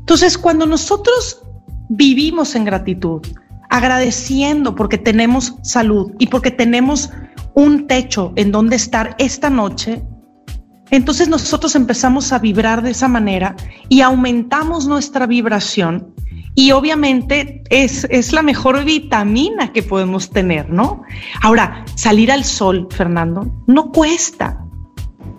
[0.00, 1.42] Entonces, cuando nosotros
[1.90, 3.20] vivimos en gratitud,
[3.68, 7.08] agradeciendo porque tenemos salud y porque tenemos
[7.54, 10.02] un techo en donde estar esta noche,
[10.90, 13.56] entonces nosotros empezamos a vibrar de esa manera
[13.88, 16.14] y aumentamos nuestra vibración
[16.54, 21.04] y obviamente es, es, la mejor vitamina que podemos tener, ¿no?
[21.42, 24.64] Ahora, salir al sol, Fernando, no cuesta,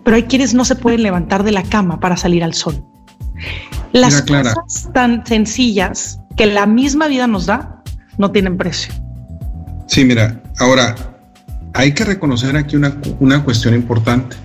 [0.03, 2.83] pero hay quienes no se pueden levantar de la cama para salir al sol.
[3.91, 7.83] Las cosas tan sencillas que la misma vida nos da
[8.17, 8.93] no tienen precio.
[9.87, 10.95] Sí, mira, ahora
[11.73, 14.37] hay que reconocer aquí una, una cuestión importante.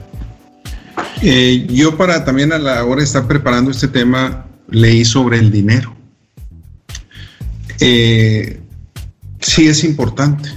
[1.22, 5.50] Eh, yo para también a la hora de estar preparando este tema leí sobre el
[5.50, 5.96] dinero
[7.80, 8.60] eh,
[9.40, 10.48] sí es importante.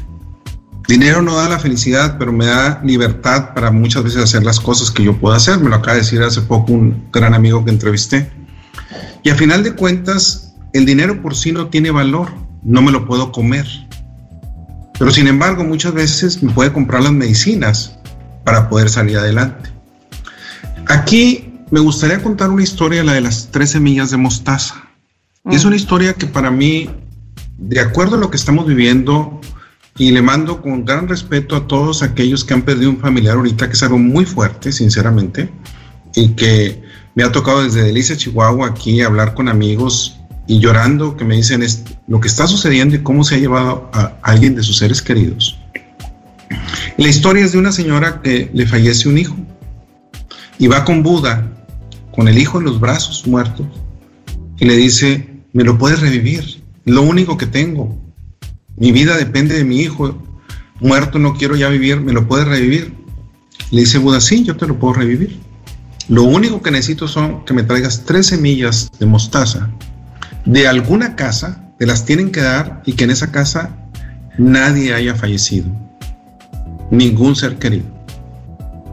[0.88, 4.90] Dinero no da la felicidad, pero me da libertad para muchas veces hacer las cosas
[4.90, 5.60] que yo puedo hacer.
[5.60, 8.32] Me lo acaba de decir hace poco un gran amigo que entrevisté.
[9.24, 12.30] Y a final de cuentas, el dinero por sí no tiene valor,
[12.64, 13.68] no me lo puedo comer.
[14.98, 17.98] Pero sin embargo, muchas veces me puede comprar las medicinas
[18.44, 19.70] para poder salir adelante.
[20.90, 24.90] Aquí me gustaría contar una historia, la de las tres semillas de mostaza.
[25.46, 25.68] Es mm.
[25.68, 26.90] una historia que para mí
[27.60, 29.40] de acuerdo a lo que estamos viviendo,
[29.98, 33.68] y le mando con gran respeto a todos aquellos que han perdido un familiar ahorita,
[33.68, 35.50] que es algo muy fuerte, sinceramente,
[36.16, 36.82] y que
[37.16, 40.18] me ha tocado desde Delicia, Chihuahua, aquí hablar con amigos
[40.48, 41.64] y llorando, que me dicen
[42.08, 45.60] lo que está sucediendo y cómo se ha llevado a alguien de sus seres queridos.
[46.98, 49.36] La historia es de una señora que le fallece un hijo
[50.60, 51.52] y va con Buda,
[52.14, 53.66] con el hijo en los brazos muertos,
[54.60, 56.60] y le dice, ¿me lo puedes revivir?
[56.86, 57.98] lo único que tengo.
[58.76, 60.18] Mi vida depende de mi hijo.
[60.80, 62.94] Muerto no quiero ya vivir, ¿me lo puedes revivir?
[63.72, 65.40] Le dice Buda, sí, yo te lo puedo revivir.
[66.08, 69.70] Lo único que necesito son que me traigas tres semillas de mostaza
[70.46, 73.78] de alguna casa, te las tienen que dar y que en esa casa
[74.38, 75.68] nadie haya fallecido.
[76.90, 77.86] Ningún ser querido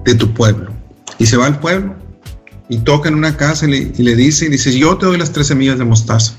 [0.04, 0.75] de tu pueblo.
[1.18, 1.96] Y se va al pueblo
[2.68, 5.18] y toca en una casa y le, y le dice, y dice, yo te doy
[5.18, 6.34] las tres semillas de mostaza.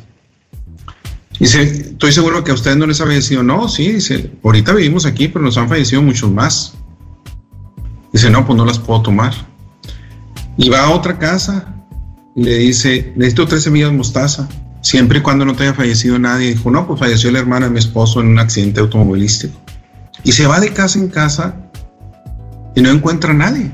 [1.40, 3.44] Dice, estoy seguro que a ustedes no les ha fallecido.
[3.44, 6.74] No, sí, dice, ahorita vivimos aquí, pero nos han fallecido muchos más.
[8.12, 9.34] Dice, no, pues no las puedo tomar.
[10.58, 11.76] Y va a otra casa
[12.36, 14.50] y le dice, necesito tres semillas de mostaza,
[14.82, 16.50] siempre y cuando no te haya fallecido nadie.
[16.50, 19.60] Dijo, no, pues falleció la hermana de mi esposo en un accidente automovilístico.
[20.24, 21.56] Y se va de casa en casa
[22.76, 23.72] y no encuentra a nadie.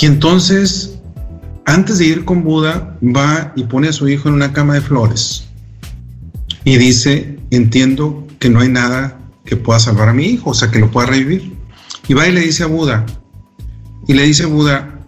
[0.00, 0.98] Y entonces,
[1.66, 4.80] antes de ir con Buda, va y pone a su hijo en una cama de
[4.80, 5.44] flores
[6.64, 10.70] y dice, entiendo que no hay nada que pueda salvar a mi hijo, o sea,
[10.70, 11.52] que lo pueda revivir.
[12.08, 13.04] Y va y le dice a Buda,
[14.08, 15.00] y le dice Buda,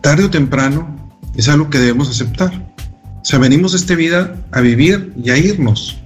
[0.00, 2.72] tarde o temprano es algo que debemos aceptar.
[3.20, 5.98] O sea, venimos a esta vida a vivir y a irnos.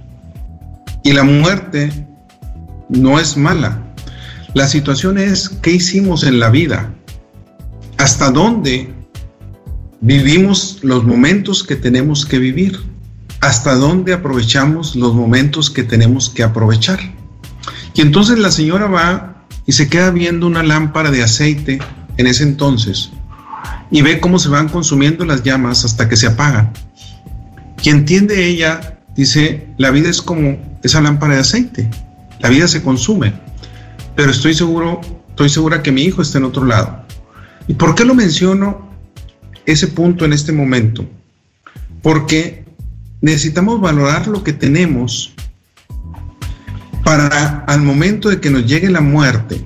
[1.03, 2.07] Y la muerte
[2.89, 3.93] no es mala.
[4.55, 6.93] La situación es qué hicimos en la vida,
[7.97, 8.93] hasta dónde
[10.01, 12.79] vivimos los momentos que tenemos que vivir
[13.41, 16.99] hasta dónde aprovechamos los momentos que tenemos que aprovechar.
[17.93, 21.79] Y entonces la señora va y se queda viendo una lámpara de aceite
[22.17, 23.11] en ese entonces
[23.91, 26.73] y ve cómo se van consumiendo las llamas hasta que se apagan.
[27.83, 31.89] Y entiende ella, dice, la vida es como esa lámpara de aceite,
[32.39, 33.33] la vida se consume,
[34.15, 37.04] pero estoy seguro, estoy segura que mi hijo está en otro lado.
[37.67, 38.89] ¿Y por qué lo menciono
[39.65, 41.05] ese punto en este momento?
[42.01, 42.65] Porque
[43.21, 45.33] necesitamos valorar lo que tenemos
[47.03, 49.65] para al momento de que nos llegue la muerte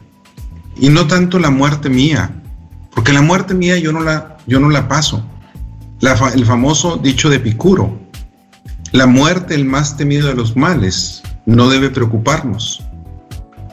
[0.78, 2.32] y no tanto la muerte mía,
[2.94, 5.26] porque la muerte mía yo no la, yo no la paso.
[6.34, 8.00] el famoso dicho de Picuro,
[8.92, 12.82] la muerte el más temido de los males, no debe preocuparnos,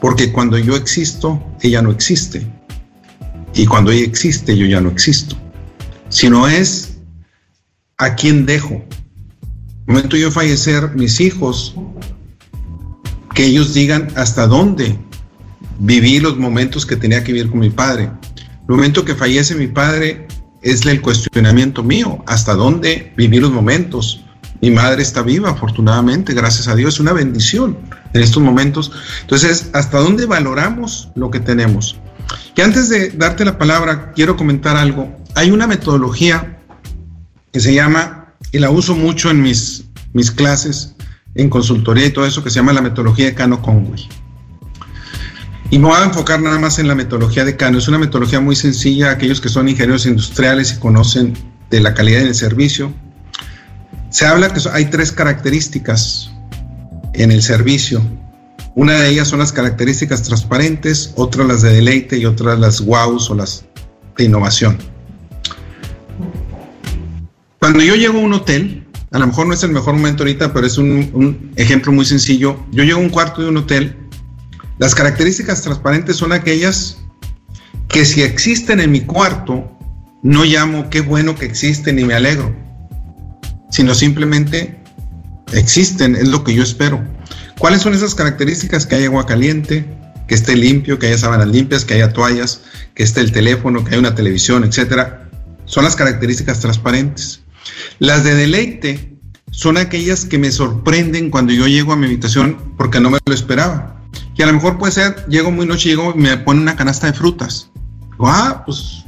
[0.01, 2.47] porque cuando yo existo, ella no existe,
[3.57, 5.35] y cuando ella existe, yo ya no existo,
[6.09, 6.99] sino es
[7.97, 8.85] a quien dejo,
[9.87, 11.73] momento yo fallecer, mis hijos,
[13.33, 14.99] que ellos digan hasta dónde
[15.79, 18.11] viví los momentos que tenía que vivir con mi padre.
[18.35, 20.27] El momento que fallece mi padre
[20.61, 24.23] es el cuestionamiento mío, hasta dónde viví los momentos.
[24.61, 27.77] Mi madre está viva, afortunadamente, gracias a Dios, es una bendición
[28.13, 28.91] en estos momentos.
[29.21, 31.97] Entonces, ¿hasta dónde valoramos lo que tenemos?
[32.55, 35.15] Y antes de darte la palabra, quiero comentar algo.
[35.35, 36.59] Hay una metodología
[37.51, 40.95] que se llama y la uso mucho en mis, mis clases,
[41.35, 44.07] en consultoría y todo eso que se llama la metodología de Cano Conway.
[45.69, 47.77] Y me voy a enfocar nada más en la metodología de Cano.
[47.77, 51.33] Es una metodología muy sencilla, aquellos que son ingenieros industriales y conocen
[51.69, 52.93] de la calidad del servicio.
[54.09, 56.31] Se habla que hay tres características
[57.13, 58.01] en el servicio.
[58.77, 63.27] Una de ellas son las características transparentes, otras las de deleite y otras las wows
[63.31, 63.65] o las
[64.15, 64.77] de innovación.
[67.57, 70.53] Cuando yo llego a un hotel, a lo mejor no es el mejor momento ahorita,
[70.53, 72.63] pero es un, ejemplo muy sencillo.
[72.71, 73.97] Yo llego a un cuarto de un hotel.
[74.77, 76.99] Las características transparentes son aquellas
[77.87, 79.75] que si existen en mi cuarto,
[80.21, 82.55] no llamo qué bueno que existen y me alegro,
[83.71, 84.79] sino simplemente
[85.51, 87.16] existen, es lo que yo espero.
[87.59, 88.85] ¿Cuáles son esas características?
[88.85, 89.85] Que haya agua caliente,
[90.27, 92.61] que esté limpio, que haya sábanas limpias, que haya toallas,
[92.93, 95.29] que esté el teléfono, que haya una televisión, etcétera.
[95.65, 97.41] Son las características transparentes.
[97.99, 99.17] Las de deleite
[99.51, 103.33] son aquellas que me sorprenden cuando yo llego a mi habitación porque no me lo
[103.33, 104.01] esperaba.
[104.35, 107.13] Y a lo mejor puede ser, llego muy noche, y me ponen una canasta de
[107.13, 107.71] frutas.
[108.19, 109.03] ah, pues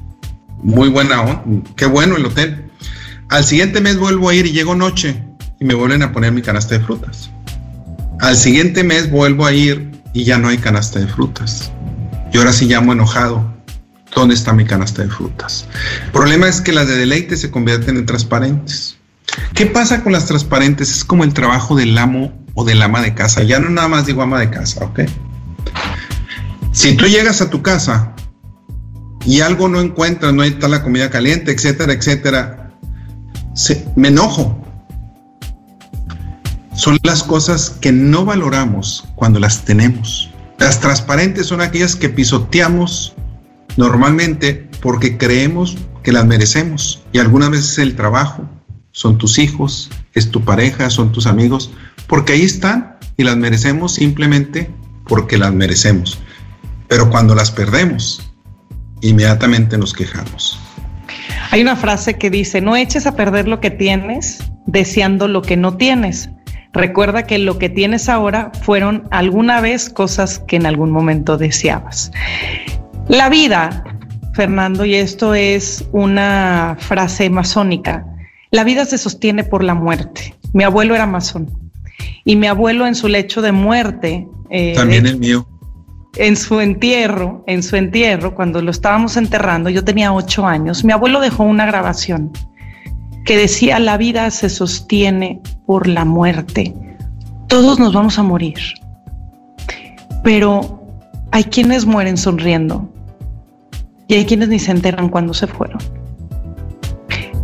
[0.63, 1.43] muy buena,
[1.75, 2.69] qué bueno el hotel.
[3.29, 5.23] Al siguiente mes vuelvo a ir y llego noche
[5.59, 7.29] y me vuelven a poner mi canasta de frutas.
[8.19, 11.71] Al siguiente mes vuelvo a ir y ya no hay canasta de frutas.
[12.33, 13.59] Y ahora sí llamo enojado
[14.15, 15.67] ¿Dónde está mi canasta de frutas?
[16.05, 18.97] El problema es que las de deleite se convierten en transparentes.
[19.53, 20.89] ¿Qué pasa con las transparentes?
[20.89, 23.43] Es como el trabajo del amo o del ama de casa.
[23.43, 25.01] Ya no nada más digo ama de casa, ¿ok?
[26.71, 28.13] Si tú llegas a tu casa
[29.25, 32.71] y algo no encuentras, no está la comida caliente, etcétera, etcétera,
[33.95, 34.58] me enojo.
[36.79, 40.29] Son las cosas que no valoramos cuando las tenemos.
[40.57, 43.13] Las transparentes son aquellas que pisoteamos
[43.79, 48.43] Normalmente porque creemos que las merecemos y algunas veces el trabajo,
[48.91, 51.71] son tus hijos, es tu pareja, son tus amigos,
[52.07, 54.69] porque ahí están y las merecemos simplemente
[55.07, 56.19] porque las merecemos.
[56.89, 58.31] Pero cuando las perdemos,
[59.01, 60.59] inmediatamente nos quejamos.
[61.51, 64.39] Hay una frase que dice, no eches a perder lo que tienes
[64.71, 66.29] deseando lo que no tienes.
[66.73, 72.11] Recuerda que lo que tienes ahora fueron alguna vez cosas que en algún momento deseabas.
[73.07, 73.83] La vida,
[74.35, 78.05] Fernando, y esto es una frase masónica,
[78.51, 80.35] la vida se sostiene por la muerte.
[80.53, 81.49] Mi abuelo era masón
[82.23, 84.27] y mi abuelo en su lecho de muerte...
[84.51, 85.47] Eh, También el mío.
[86.17, 90.91] En su entierro, en su entierro, cuando lo estábamos enterrando, yo tenía ocho años, mi
[90.91, 92.31] abuelo dejó una grabación
[93.25, 96.73] que decía, la vida se sostiene por la muerte.
[97.47, 98.59] Todos nos vamos a morir,
[100.23, 100.83] pero
[101.31, 102.91] hay quienes mueren sonriendo
[104.07, 105.79] y hay quienes ni se enteran cuando se fueron.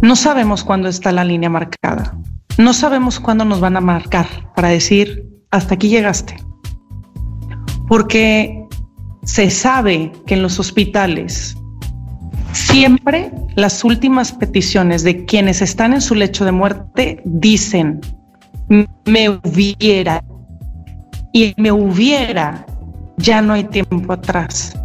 [0.02, 2.18] No sabemos cuándo está la línea marcada.
[2.58, 6.38] No sabemos cuándo nos van a marcar para decir, hasta aquí llegaste.
[7.88, 8.66] Porque
[9.24, 11.58] se sabe que en los hospitales
[12.56, 18.02] siempre las últimas peticiones de quienes están en su lecho de muerte dicen,
[19.06, 20.24] me hubiera.
[21.34, 22.66] Y me hubiera,
[23.18, 24.78] ya no hay tiempo atrás.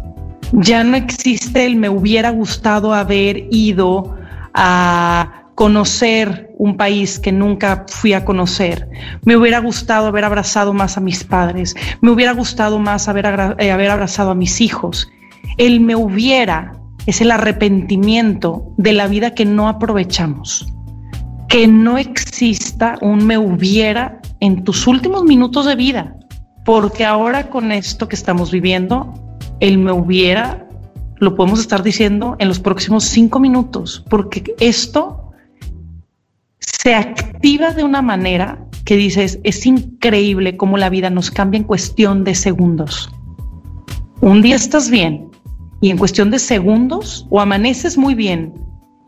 [0.51, 4.17] Ya no existe el me hubiera gustado haber ido
[4.53, 8.89] a conocer un país que nunca fui a conocer.
[9.23, 11.73] Me hubiera gustado haber abrazado más a mis padres.
[12.01, 15.09] Me hubiera gustado más haber, eh, haber abrazado a mis hijos.
[15.57, 20.67] El me hubiera es el arrepentimiento de la vida que no aprovechamos.
[21.47, 26.15] Que no exista un me hubiera en tus últimos minutos de vida.
[26.63, 29.13] Porque ahora con esto que estamos viviendo,
[29.59, 30.67] el me hubiera
[31.21, 35.31] lo podemos estar diciendo en los próximos cinco minutos, porque esto
[36.57, 41.63] se activa de una manera que dices, es increíble cómo la vida nos cambia en
[41.65, 43.11] cuestión de segundos.
[44.21, 45.30] Un día estás bien
[45.81, 48.53] y en cuestión de segundos o amaneces muy bien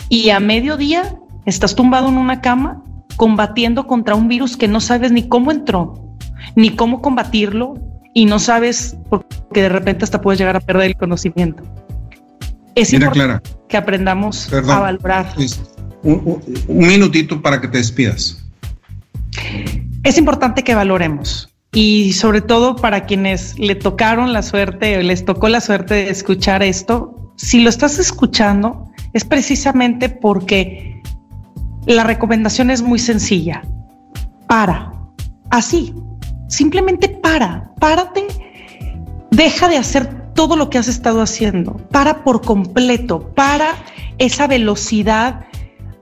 [0.09, 1.15] y a mediodía
[1.45, 2.83] estás tumbado en una cama
[3.15, 6.17] combatiendo contra un virus que no sabes ni cómo entró,
[6.55, 7.75] ni cómo combatirlo
[8.13, 11.63] y no sabes porque de repente hasta puedes llegar a perder el conocimiento.
[12.75, 15.27] Es importante que aprendamos a valorar
[16.01, 18.43] un, minutito para que te despidas.
[20.03, 25.25] Es importante que valoremos y sobre todo para quienes le tocaron la suerte o les
[25.25, 31.01] tocó la suerte de escuchar esto, si lo estás escuchando es precisamente porque
[31.85, 33.63] la recomendación es muy sencilla.
[34.47, 34.91] Para,
[35.49, 35.93] así,
[36.47, 38.27] simplemente para, párate,
[39.31, 43.75] deja de hacer todo lo que has estado haciendo, para por completo, para
[44.19, 45.45] esa velocidad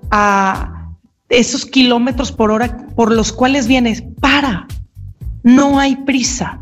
[0.09, 0.89] a
[1.29, 4.03] esos kilómetros por hora por los cuales vienes.
[4.19, 4.67] Para,
[5.43, 6.59] no hay prisa.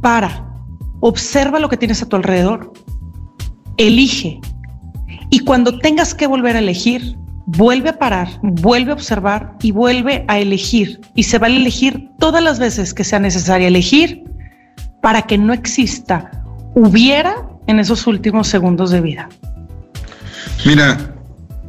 [0.00, 0.46] Para,
[1.00, 2.72] observa lo que tienes a tu alrededor.
[3.76, 4.40] Elige.
[5.30, 7.16] Y cuando tengas que volver a elegir,
[7.46, 11.00] vuelve a parar, vuelve a observar y vuelve a elegir.
[11.14, 14.24] Y se va a elegir todas las veces que sea necesario elegir
[15.02, 16.30] para que no exista
[16.74, 17.34] hubiera
[17.66, 19.28] en esos últimos segundos de vida.
[20.64, 20.98] Mira,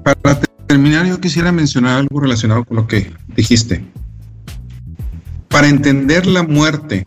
[0.04, 3.84] para terminar, yo quisiera mencionar algo relacionado con lo que dijiste.
[5.52, 7.04] Para entender la muerte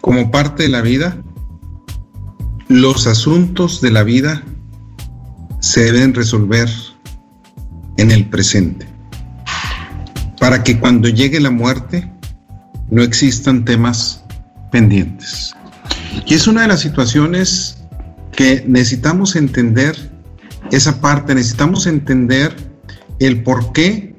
[0.00, 1.16] como parte de la vida,
[2.68, 4.44] los asuntos de la vida
[5.58, 6.70] se deben resolver
[7.96, 8.86] en el presente.
[10.38, 12.10] Para que cuando llegue la muerte
[12.90, 14.24] no existan temas
[14.70, 15.52] pendientes.
[16.26, 17.78] Y es una de las situaciones
[18.32, 19.96] que necesitamos entender
[20.70, 22.54] esa parte, necesitamos entender
[23.18, 24.14] el por qué,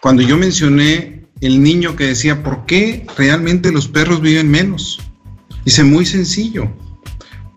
[0.00, 5.00] cuando yo mencioné el niño que decía, ¿por qué realmente los perros viven menos?
[5.64, 6.70] Dice, muy sencillo,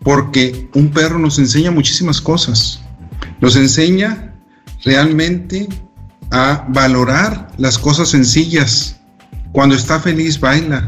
[0.00, 2.80] porque un perro nos enseña muchísimas cosas.
[3.40, 4.34] Nos enseña
[4.84, 5.68] realmente
[6.30, 9.00] a valorar las cosas sencillas.
[9.52, 10.86] Cuando está feliz, baila.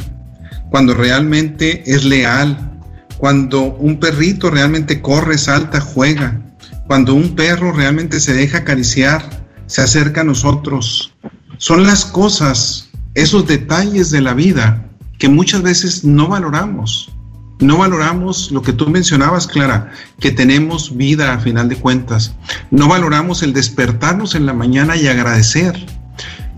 [0.70, 2.80] Cuando realmente es leal.
[3.18, 6.40] Cuando un perrito realmente corre, salta, juega.
[6.86, 11.12] Cuando un perro realmente se deja acariciar se acerca a nosotros.
[11.58, 12.85] Son las cosas,
[13.16, 14.86] esos detalles de la vida
[15.18, 17.10] que muchas veces no valoramos.
[17.58, 19.90] No valoramos lo que tú mencionabas, Clara,
[20.20, 22.34] que tenemos vida a final de cuentas.
[22.70, 25.74] No valoramos el despertarnos en la mañana y agradecer.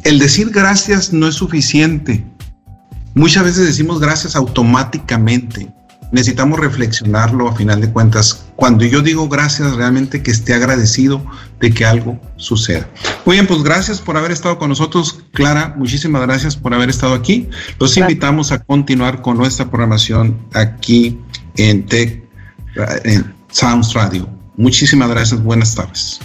[0.02, 2.26] El decir gracias no es suficiente.
[3.14, 5.72] Muchas veces decimos gracias automáticamente
[6.12, 8.46] necesitamos reflexionarlo a final de cuentas.
[8.56, 11.24] Cuando yo digo gracias, realmente que esté agradecido
[11.60, 12.88] de que algo suceda.
[13.24, 15.74] Muy bien, pues gracias por haber estado con nosotros, Clara.
[15.76, 17.48] Muchísimas gracias por haber estado aquí.
[17.78, 21.18] Los invitamos a continuar con nuestra programación aquí
[21.56, 22.22] en Tech,
[23.04, 24.28] en Sounds Radio.
[24.56, 25.42] Muchísimas gracias.
[25.42, 26.20] Buenas tardes.